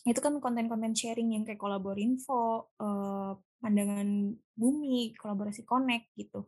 itu 0.07 0.19
kan 0.19 0.33
konten-konten 0.43 0.93
sharing 0.97 1.35
yang 1.35 1.43
kayak 1.47 1.61
kolaborinfo, 1.61 2.71
eh, 2.81 3.31
pandangan 3.63 4.35
bumi, 4.57 5.15
kolaborasi 5.17 5.63
connect 5.67 6.11
gitu. 6.19 6.45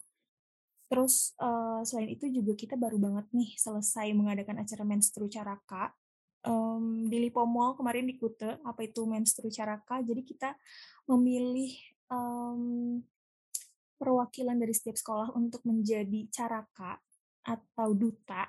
Terus, 0.87 1.35
eee, 1.39 1.79
selain 1.83 2.09
itu 2.15 2.25
juga 2.31 2.53
kita 2.55 2.75
baru 2.79 2.95
banget 3.01 3.27
nih 3.35 3.51
selesai 3.59 4.07
mengadakan 4.15 4.63
acara 4.63 4.83
Menstru 4.87 5.27
Caraka, 5.27 5.91
mmm, 6.47 7.11
di 7.11 7.17
Lipo 7.27 7.43
Mall 7.43 7.75
kemarin 7.75 8.07
di 8.07 8.15
Kute, 8.15 8.59
apa 8.63 8.81
itu 8.87 9.03
Menstru 9.03 9.51
Caraka. 9.51 9.99
Jadi 9.99 10.23
kita 10.23 10.55
memilih, 11.11 11.75
mmm, 12.11 13.03
perwakilan 13.97 14.57
dari 14.57 14.73
setiap 14.73 14.97
sekolah 14.97 15.33
untuk 15.33 15.65
menjadi 15.65 16.29
caraka 16.29 17.01
atau 17.43 17.95
duta 17.97 18.45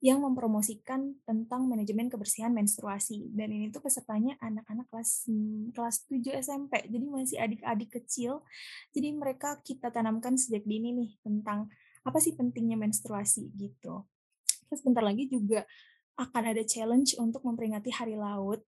yang 0.00 0.24
mempromosikan 0.24 1.12
tentang 1.28 1.68
manajemen 1.68 2.08
kebersihan 2.08 2.56
menstruasi. 2.56 3.28
Dan 3.36 3.52
ini 3.52 3.68
tuh 3.68 3.84
pesertanya 3.84 4.32
anak-anak 4.40 4.88
kelas, 4.88 5.28
mmm, 5.28 5.76
kelas 5.76 6.08
7 6.08 6.40
SMP, 6.40 6.88
jadi 6.88 7.04
masih 7.04 7.36
adik-adik 7.36 8.00
kecil. 8.00 8.40
Jadi 8.96 9.12
mereka 9.12 9.60
kita 9.60 9.92
tanamkan 9.92 10.40
sejak 10.40 10.64
dini 10.64 10.96
nih 10.96 11.10
tentang 11.20 11.68
apa 12.00 12.16
sih 12.16 12.32
pentingnya 12.32 12.80
menstruasi 12.80 13.52
gitu. 13.60 14.08
Terus 14.72 14.80
bentar 14.80 15.04
lagi 15.04 15.28
juga 15.28 15.68
akan 16.16 16.56
ada 16.56 16.64
challenge 16.64 17.20
untuk 17.20 17.44
memperingati 17.44 17.92
Hari 17.92 18.16
Laut. 18.16 18.64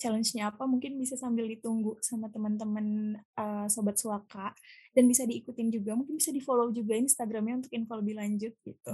Challenge-nya 0.00 0.52
apa 0.52 0.66
mungkin 0.68 0.98
bisa 1.00 1.14
sambil 1.16 1.46
ditunggu 1.48 1.96
sama 2.04 2.28
teman-teman, 2.28 3.16
eee, 3.38 3.66
sobat 3.72 3.96
Suaka 3.96 4.52
dan 4.92 5.04
bisa 5.08 5.24
diikutin 5.24 5.70
juga, 5.72 5.94
mungkin 5.96 6.18
bisa 6.20 6.30
di-follow 6.34 6.70
juga 6.74 6.94
Instagram-nya 6.98 7.64
untuk 7.64 7.72
info 7.72 7.94
lebih 7.98 8.14
lanjut 8.20 8.52
gitu. 8.66 8.92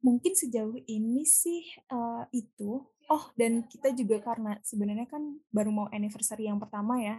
Mungkin 0.00 0.32
sejauh 0.32 0.80
ini 0.88 1.28
sih, 1.28 1.60
eee, 1.76 2.22
itu. 2.40 2.80
Oh, 3.10 3.24
dan 3.36 3.66
kita 3.68 3.92
juga 3.92 4.22
karena 4.22 4.56
sebenarnya 4.64 5.04
kan 5.10 5.20
baru 5.52 5.68
mau 5.74 5.86
anniversary 5.92 6.46
yang 6.48 6.62
pertama 6.62 6.94
ya, 7.02 7.18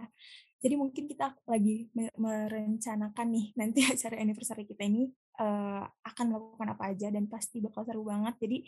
jadi 0.62 0.74
mungkin 0.78 1.04
kita 1.10 1.34
lagi 1.44 1.90
me 1.92 2.08
merencanakan 2.16 3.26
nih 3.34 3.46
nanti 3.58 3.80
acara 3.92 4.16
anniversary 4.18 4.64
kita 4.66 4.82
ini, 4.86 5.10
eee, 5.38 5.82
akan 6.06 6.24
melakukan 6.32 6.68
apa 6.74 6.84
aja 6.94 7.08
dan 7.12 7.26
pasti 7.30 7.58
bakal 7.62 7.84
seru 7.86 8.02
banget. 8.06 8.34
Jadi 8.40 8.58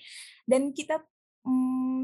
dan 0.47 0.63
kita, 0.75 1.01
mmm, 1.47 2.01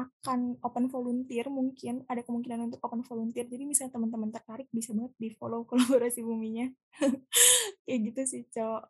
akan 0.00 0.56
open 0.64 0.88
volunteer 0.88 1.46
mungkin, 1.52 2.06
ada 2.08 2.24
kemungkinan 2.24 2.72
untuk 2.72 2.80
open 2.80 3.04
volunteer. 3.04 3.44
Jadi 3.44 3.68
misalnya 3.68 3.96
teman-teman 3.98 4.32
tertarik 4.32 4.68
bisa 4.72 4.96
banget 4.96 5.12
di-follow 5.20 5.64
kolaborasi 5.70 6.24
Buminya. 6.24 6.72
Kayak 7.84 8.00
gitu 8.08 8.22
sih, 8.24 8.42
Cok. 8.48 8.82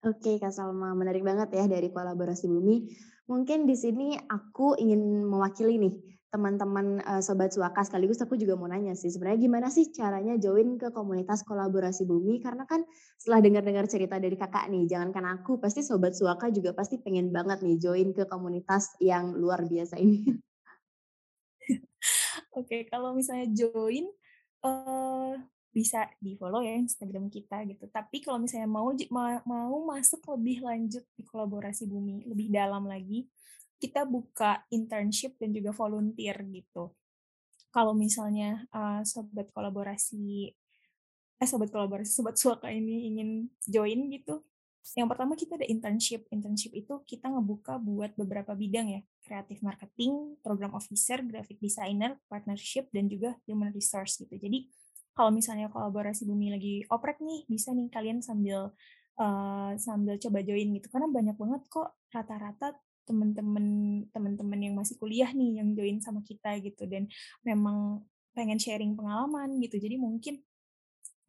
Oke, 0.00 0.40
Kak 0.40 0.48
Salma, 0.56 0.96
menarik 0.96 1.20
banget 1.20 1.52
ya 1.52 1.68
dari 1.68 1.92
kolaborasi 1.92 2.48
Bumi. 2.48 2.88
Mungkin 3.28 3.68
di 3.68 3.76
sini 3.76 4.16
aku 4.16 4.74
ingin 4.80 5.28
mewakili 5.28 5.76
nih 5.76 5.94
teman-teman 6.30 7.02
eh, 7.02 7.22
sobat 7.26 7.50
Suaka 7.50 7.82
sekaligus 7.82 8.22
aku 8.22 8.38
juga 8.38 8.54
mau 8.54 8.70
nanya 8.70 8.94
sih 8.94 9.10
sebenarnya 9.10 9.40
gimana 9.50 9.66
sih 9.66 9.90
caranya 9.90 10.38
join 10.38 10.78
ke 10.78 10.94
komunitas 10.94 11.42
kolaborasi 11.42 12.06
Bumi 12.06 12.38
karena 12.38 12.64
kan 12.70 12.86
setelah 13.18 13.42
dengar-dengar 13.42 13.86
cerita 13.90 14.16
dari 14.22 14.38
kakak 14.38 14.70
nih 14.70 14.86
jangankan 14.86 15.26
aku 15.42 15.58
pasti 15.58 15.82
sobat 15.82 16.14
Suaka 16.14 16.48
juga 16.54 16.70
pasti 16.70 17.02
pengen 17.02 17.34
banget 17.34 17.66
nih 17.66 17.76
join 17.82 18.08
ke 18.14 18.30
komunitas 18.30 18.94
yang 19.02 19.34
luar 19.34 19.66
biasa 19.66 19.98
ini. 19.98 20.38
Oke, 22.58 22.86
kalau 22.90 23.14
misalnya 23.14 23.46
join, 23.50 24.06
eee, 24.64 25.32
bisa 25.70 26.10
di-follow 26.18 26.62
ya 26.66 26.74
Instagram 26.74 27.30
kita 27.30 27.62
gitu. 27.70 27.86
Tapi 27.90 28.18
kalau 28.22 28.42
misalnya 28.42 28.66
mau 28.66 28.90
mau 29.46 29.76
masuk 29.86 30.22
lebih 30.34 30.66
lanjut 30.66 31.04
di 31.14 31.22
kolaborasi 31.22 31.86
Bumi, 31.86 32.26
lebih 32.26 32.50
dalam 32.50 32.86
lagi, 32.90 33.26
kita 33.82 34.04
buka 34.04 34.64
internship 34.70 35.36
dan 35.40 35.50
juga 35.56 35.72
volunteer 35.74 36.36
gitu. 36.52 36.92
Kalau 37.74 37.92
misalnya, 37.94 38.66
eee, 38.74 39.02
sobat 39.06 39.48
kolaborasi 39.54 40.52
eh, 41.40 41.48
sobat 41.48 41.70
kolaborasi, 41.72 42.10
sobat 42.12 42.36
suaka 42.36 42.68
ini 42.72 43.08
ingin 43.10 43.30
join 43.64 44.08
gitu, 44.12 44.44
yang 44.96 45.08
pertama 45.08 45.36
kita 45.36 45.56
ada 45.60 45.66
internship. 45.68 46.26
Internship 46.32 46.72
itu 46.76 46.94
kita 47.04 47.28
ngebuka 47.32 47.76
buat 47.80 48.12
beberapa 48.16 48.52
bidang 48.56 48.88
ya, 48.96 49.00
kreatif 49.24 49.60
marketing, 49.64 50.36
program 50.44 50.72
officer, 50.76 51.20
graphic 51.24 51.60
designer, 51.60 52.16
partnership, 52.28 52.88
dan 52.92 53.06
juga 53.08 53.36
human 53.48 53.70
resource 53.76 54.18
gitu. 54.20 54.34
Jadi 54.40 54.68
kalau 55.14 55.30
misalnya 55.34 55.68
kolaborasi 55.68 56.24
Bumi 56.28 56.48
lagi 56.52 56.74
oprek 56.88 57.20
nih, 57.20 57.44
bisa 57.48 57.72
nih 57.76 57.88
kalian 57.92 58.20
sambil 58.24 58.72
eee, 59.20 59.72
sambil 59.80 60.16
coba 60.16 60.38
join 60.44 60.68
gitu. 60.76 60.88
Karena 60.92 61.08
banyak 61.12 61.36
banget 61.36 61.62
kok 61.68 61.88
rata-rata 62.12 62.74
temen-temen 63.10 63.66
temen-temen 64.14 64.60
yang 64.62 64.74
masih 64.78 64.94
kuliah 65.02 65.30
nih 65.34 65.58
yang 65.62 65.74
join 65.74 65.98
sama 65.98 66.22
kita 66.22 66.54
gitu 66.62 66.86
dan 66.86 67.10
memang 67.42 68.06
pengen 68.38 68.62
sharing 68.62 68.94
pengalaman 68.94 69.58
gitu. 69.58 69.76
Jadi 69.82 69.98
mungkin 69.98 70.38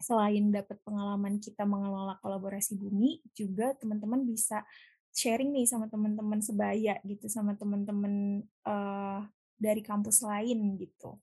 selain 0.02 0.50
dapat 0.50 0.82
pengalaman 0.82 1.38
kita 1.38 1.64
mengelola 1.66 2.18
kolaborasi 2.26 2.78
bumi, 2.78 3.22
juga 3.38 3.74
teman-teman 3.78 4.26
bisa 4.26 4.66
sharing 5.14 5.54
nih 5.54 5.68
sama 5.70 5.86
teman-teman 5.92 6.42
sebaya 6.42 6.98
gitu, 7.06 7.28
sama 7.30 7.54
teman-teman, 7.60 8.42
eee, 8.46 9.20
dari 9.62 9.82
kampus 9.86 10.26
lain 10.26 10.78
gitu. 10.82 11.22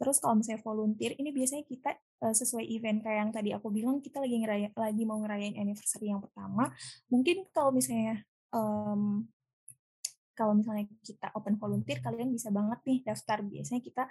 Terus 0.00 0.18
kalau 0.22 0.38
misalnya 0.40 0.62
volunteer, 0.64 1.14
ini 1.20 1.30
biasanya 1.34 1.64
kita, 1.68 1.90
eee, 2.24 2.34
sesuai 2.36 2.64
event 2.68 3.00
kayak 3.04 3.18
yang 3.28 3.32
tadi 3.34 3.50
aku 3.56 3.68
bilang, 3.74 4.00
kita 4.04 4.20
lagi 4.24 4.36
ngeraya 4.42 4.68
lagi 4.76 5.02
mau 5.08 5.18
ngerayain 5.22 5.56
anniversary 5.60 6.10
yang 6.12 6.22
pertama, 6.24 6.70
mungkin 7.12 7.44
kalau 7.54 7.72
misalnya, 7.74 8.22
mmm 8.54 9.28
kalau 10.34 10.58
misalnya 10.58 10.90
kita 11.00 11.30
open 11.38 11.56
volunteer, 11.56 12.02
kalian 12.02 12.34
bisa 12.34 12.50
banget 12.50 12.82
nih 12.84 12.98
daftar. 13.06 13.40
Biasanya 13.40 13.80
kita 13.80 14.04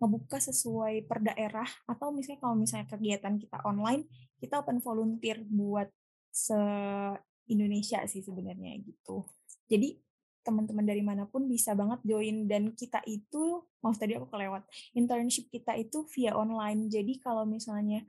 ngebuka 0.00 0.40
sesuai 0.40 1.04
per 1.08 1.24
daerah 1.24 1.68
atau 1.88 2.12
misalnya 2.12 2.40
kalau 2.40 2.56
misalnya 2.56 2.88
kegiatan 2.88 3.36
kita 3.36 3.60
online, 3.64 4.08
kita 4.40 4.60
open 4.60 4.80
volunteer 4.80 5.44
buat 5.44 5.88
se-Indonesia 6.32 8.04
sih 8.08 8.20
sebenarnya 8.20 8.80
gitu. 8.84 9.24
Jadi 9.68 10.00
teman-teman 10.46 10.86
dari 10.86 11.02
mana 11.02 11.26
pun 11.26 11.50
bisa 11.50 11.74
banget 11.74 11.98
join 12.06 12.46
dan 12.46 12.70
kita 12.70 13.02
itu, 13.08 13.66
maaf 13.82 13.98
tadi 13.98 14.14
aku 14.14 14.30
kelewat, 14.30 14.62
internship 14.94 15.50
kita 15.50 15.74
itu 15.74 16.06
via 16.14 16.38
online. 16.38 16.86
Jadi 16.86 17.18
kalau 17.18 17.42
misalnya 17.42 18.04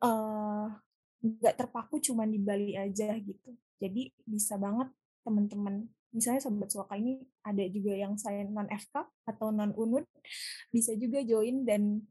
eh, 0.00 0.66
nggak 1.20 1.54
terpaku 1.56 2.00
cuma 2.00 2.24
di 2.24 2.38
Bali 2.40 2.78
aja 2.78 3.12
gitu. 3.18 3.52
Jadi 3.80 4.12
bisa 4.22 4.60
banget 4.60 4.88
teman-teman 5.24 5.88
misalnya 6.10 6.42
sobat 6.42 6.70
suaka 6.70 6.98
ini 6.98 7.22
ada 7.46 7.64
juga 7.70 7.94
yang 7.94 8.18
saya 8.18 8.42
non 8.46 8.66
FK 8.66 8.96
atau 9.30 9.54
non 9.54 9.70
Unut 9.78 10.06
bisa 10.74 10.94
juga 10.98 11.22
join 11.22 11.62
dan 11.62 12.02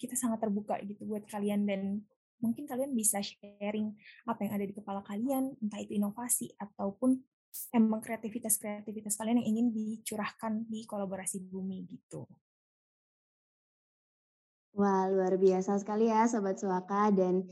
kita 0.00 0.16
sangat 0.16 0.40
terbuka 0.40 0.80
gitu 0.86 1.04
buat 1.04 1.26
kalian 1.28 1.66
dan 1.68 2.00
mungkin 2.40 2.64
kalian 2.64 2.96
bisa 2.96 3.20
sharing 3.20 3.92
apa 4.24 4.40
yang 4.48 4.52
ada 4.56 4.64
di 4.64 4.74
kepala 4.74 5.04
kalian 5.04 5.54
entah 5.60 5.76
itu 5.76 5.92
inovasi 6.00 6.56
ataupun 6.56 7.20
emang 7.74 8.00
kreativitas-kreativitas 8.00 9.18
kalian 9.18 9.42
yang 9.44 9.48
ingin 9.58 9.66
dicurahkan 9.74 10.64
di 10.70 10.86
kolaborasi 10.86 11.44
bumi 11.50 11.84
gitu. 11.90 12.24
Wah, 14.70 15.10
luar 15.10 15.34
biasa 15.34 15.82
sekali 15.82 16.06
ya 16.08 16.30
Sobat 16.30 16.62
Suaka 16.62 17.10
dan 17.10 17.42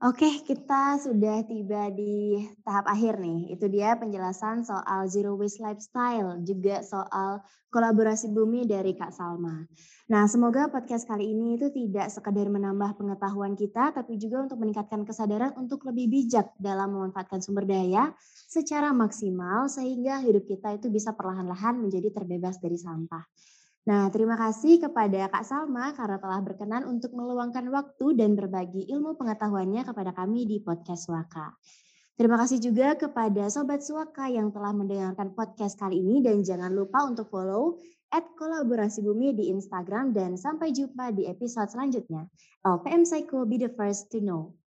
Oke, 0.00 0.40
kita 0.48 0.96
sudah 0.96 1.44
tiba 1.44 1.92
di 1.92 2.40
tahap 2.64 2.88
akhir 2.88 3.20
nih. 3.20 3.52
Itu 3.52 3.68
dia 3.68 3.92
penjelasan 4.00 4.64
soal 4.64 5.04
zero 5.12 5.36
waste 5.36 5.60
lifestyle, 5.60 6.40
juga 6.40 6.80
soal 6.80 7.44
kolaborasi 7.68 8.32
bumi 8.32 8.64
dari 8.64 8.96
Kak 8.96 9.12
Salma. 9.12 9.60
Nah, 10.08 10.24
semoga 10.24 10.72
podcast 10.72 11.04
kali 11.04 11.36
ini 11.36 11.60
itu 11.60 11.68
tidak 11.68 12.08
sekedar 12.08 12.48
menambah 12.48 12.96
pengetahuan 12.96 13.52
kita, 13.52 13.92
tapi 13.92 14.16
juga 14.16 14.48
untuk 14.48 14.64
meningkatkan 14.64 15.04
kesadaran 15.04 15.52
untuk 15.60 15.84
lebih 15.84 16.08
bijak 16.08 16.48
dalam 16.56 16.96
memanfaatkan 16.96 17.44
sumber 17.44 17.68
daya 17.68 18.16
secara 18.48 18.96
maksimal, 18.96 19.68
sehingga 19.68 20.24
hidup 20.24 20.48
kita 20.48 20.80
itu 20.80 20.88
bisa 20.88 21.12
perlahan-lahan 21.12 21.76
menjadi 21.76 22.08
terbebas 22.08 22.56
dari 22.56 22.80
sampah. 22.80 23.28
Nah, 23.88 24.12
terima 24.12 24.36
kasih 24.36 24.76
kepada 24.76 25.32
Kak 25.32 25.44
Salma 25.48 25.96
karena 25.96 26.20
telah 26.20 26.40
berkenan 26.44 26.84
untuk 26.84 27.16
meluangkan 27.16 27.64
waktu 27.72 28.12
dan 28.12 28.36
berbagi 28.36 28.84
ilmu 28.92 29.16
pengetahuannya 29.16 29.88
kepada 29.88 30.12
kami 30.12 30.44
di 30.44 30.60
podcast 30.60 31.08
Suaka. 31.08 31.56
Terima 32.20 32.36
kasih 32.36 32.60
juga 32.60 33.00
kepada 33.00 33.48
Sobat 33.48 33.80
Suaka 33.80 34.28
yang 34.28 34.52
telah 34.52 34.76
mendengarkan 34.76 35.32
podcast 35.32 35.80
kali 35.80 36.04
ini 36.04 36.20
dan 36.20 36.44
jangan 36.44 36.68
lupa 36.68 37.08
untuk 37.08 37.32
follow 37.32 37.80
at 38.12 38.28
kolaborasi 38.36 39.00
bumi 39.00 39.32
di 39.32 39.48
Instagram 39.48 40.12
dan 40.12 40.36
sampai 40.36 40.76
jumpa 40.76 41.16
di 41.16 41.24
episode 41.24 41.72
selanjutnya. 41.72 42.28
LPM 42.60 43.08
Psycho 43.08 43.48
be 43.48 43.56
the 43.56 43.72
first 43.72 44.12
to 44.12 44.20
know. 44.20 44.59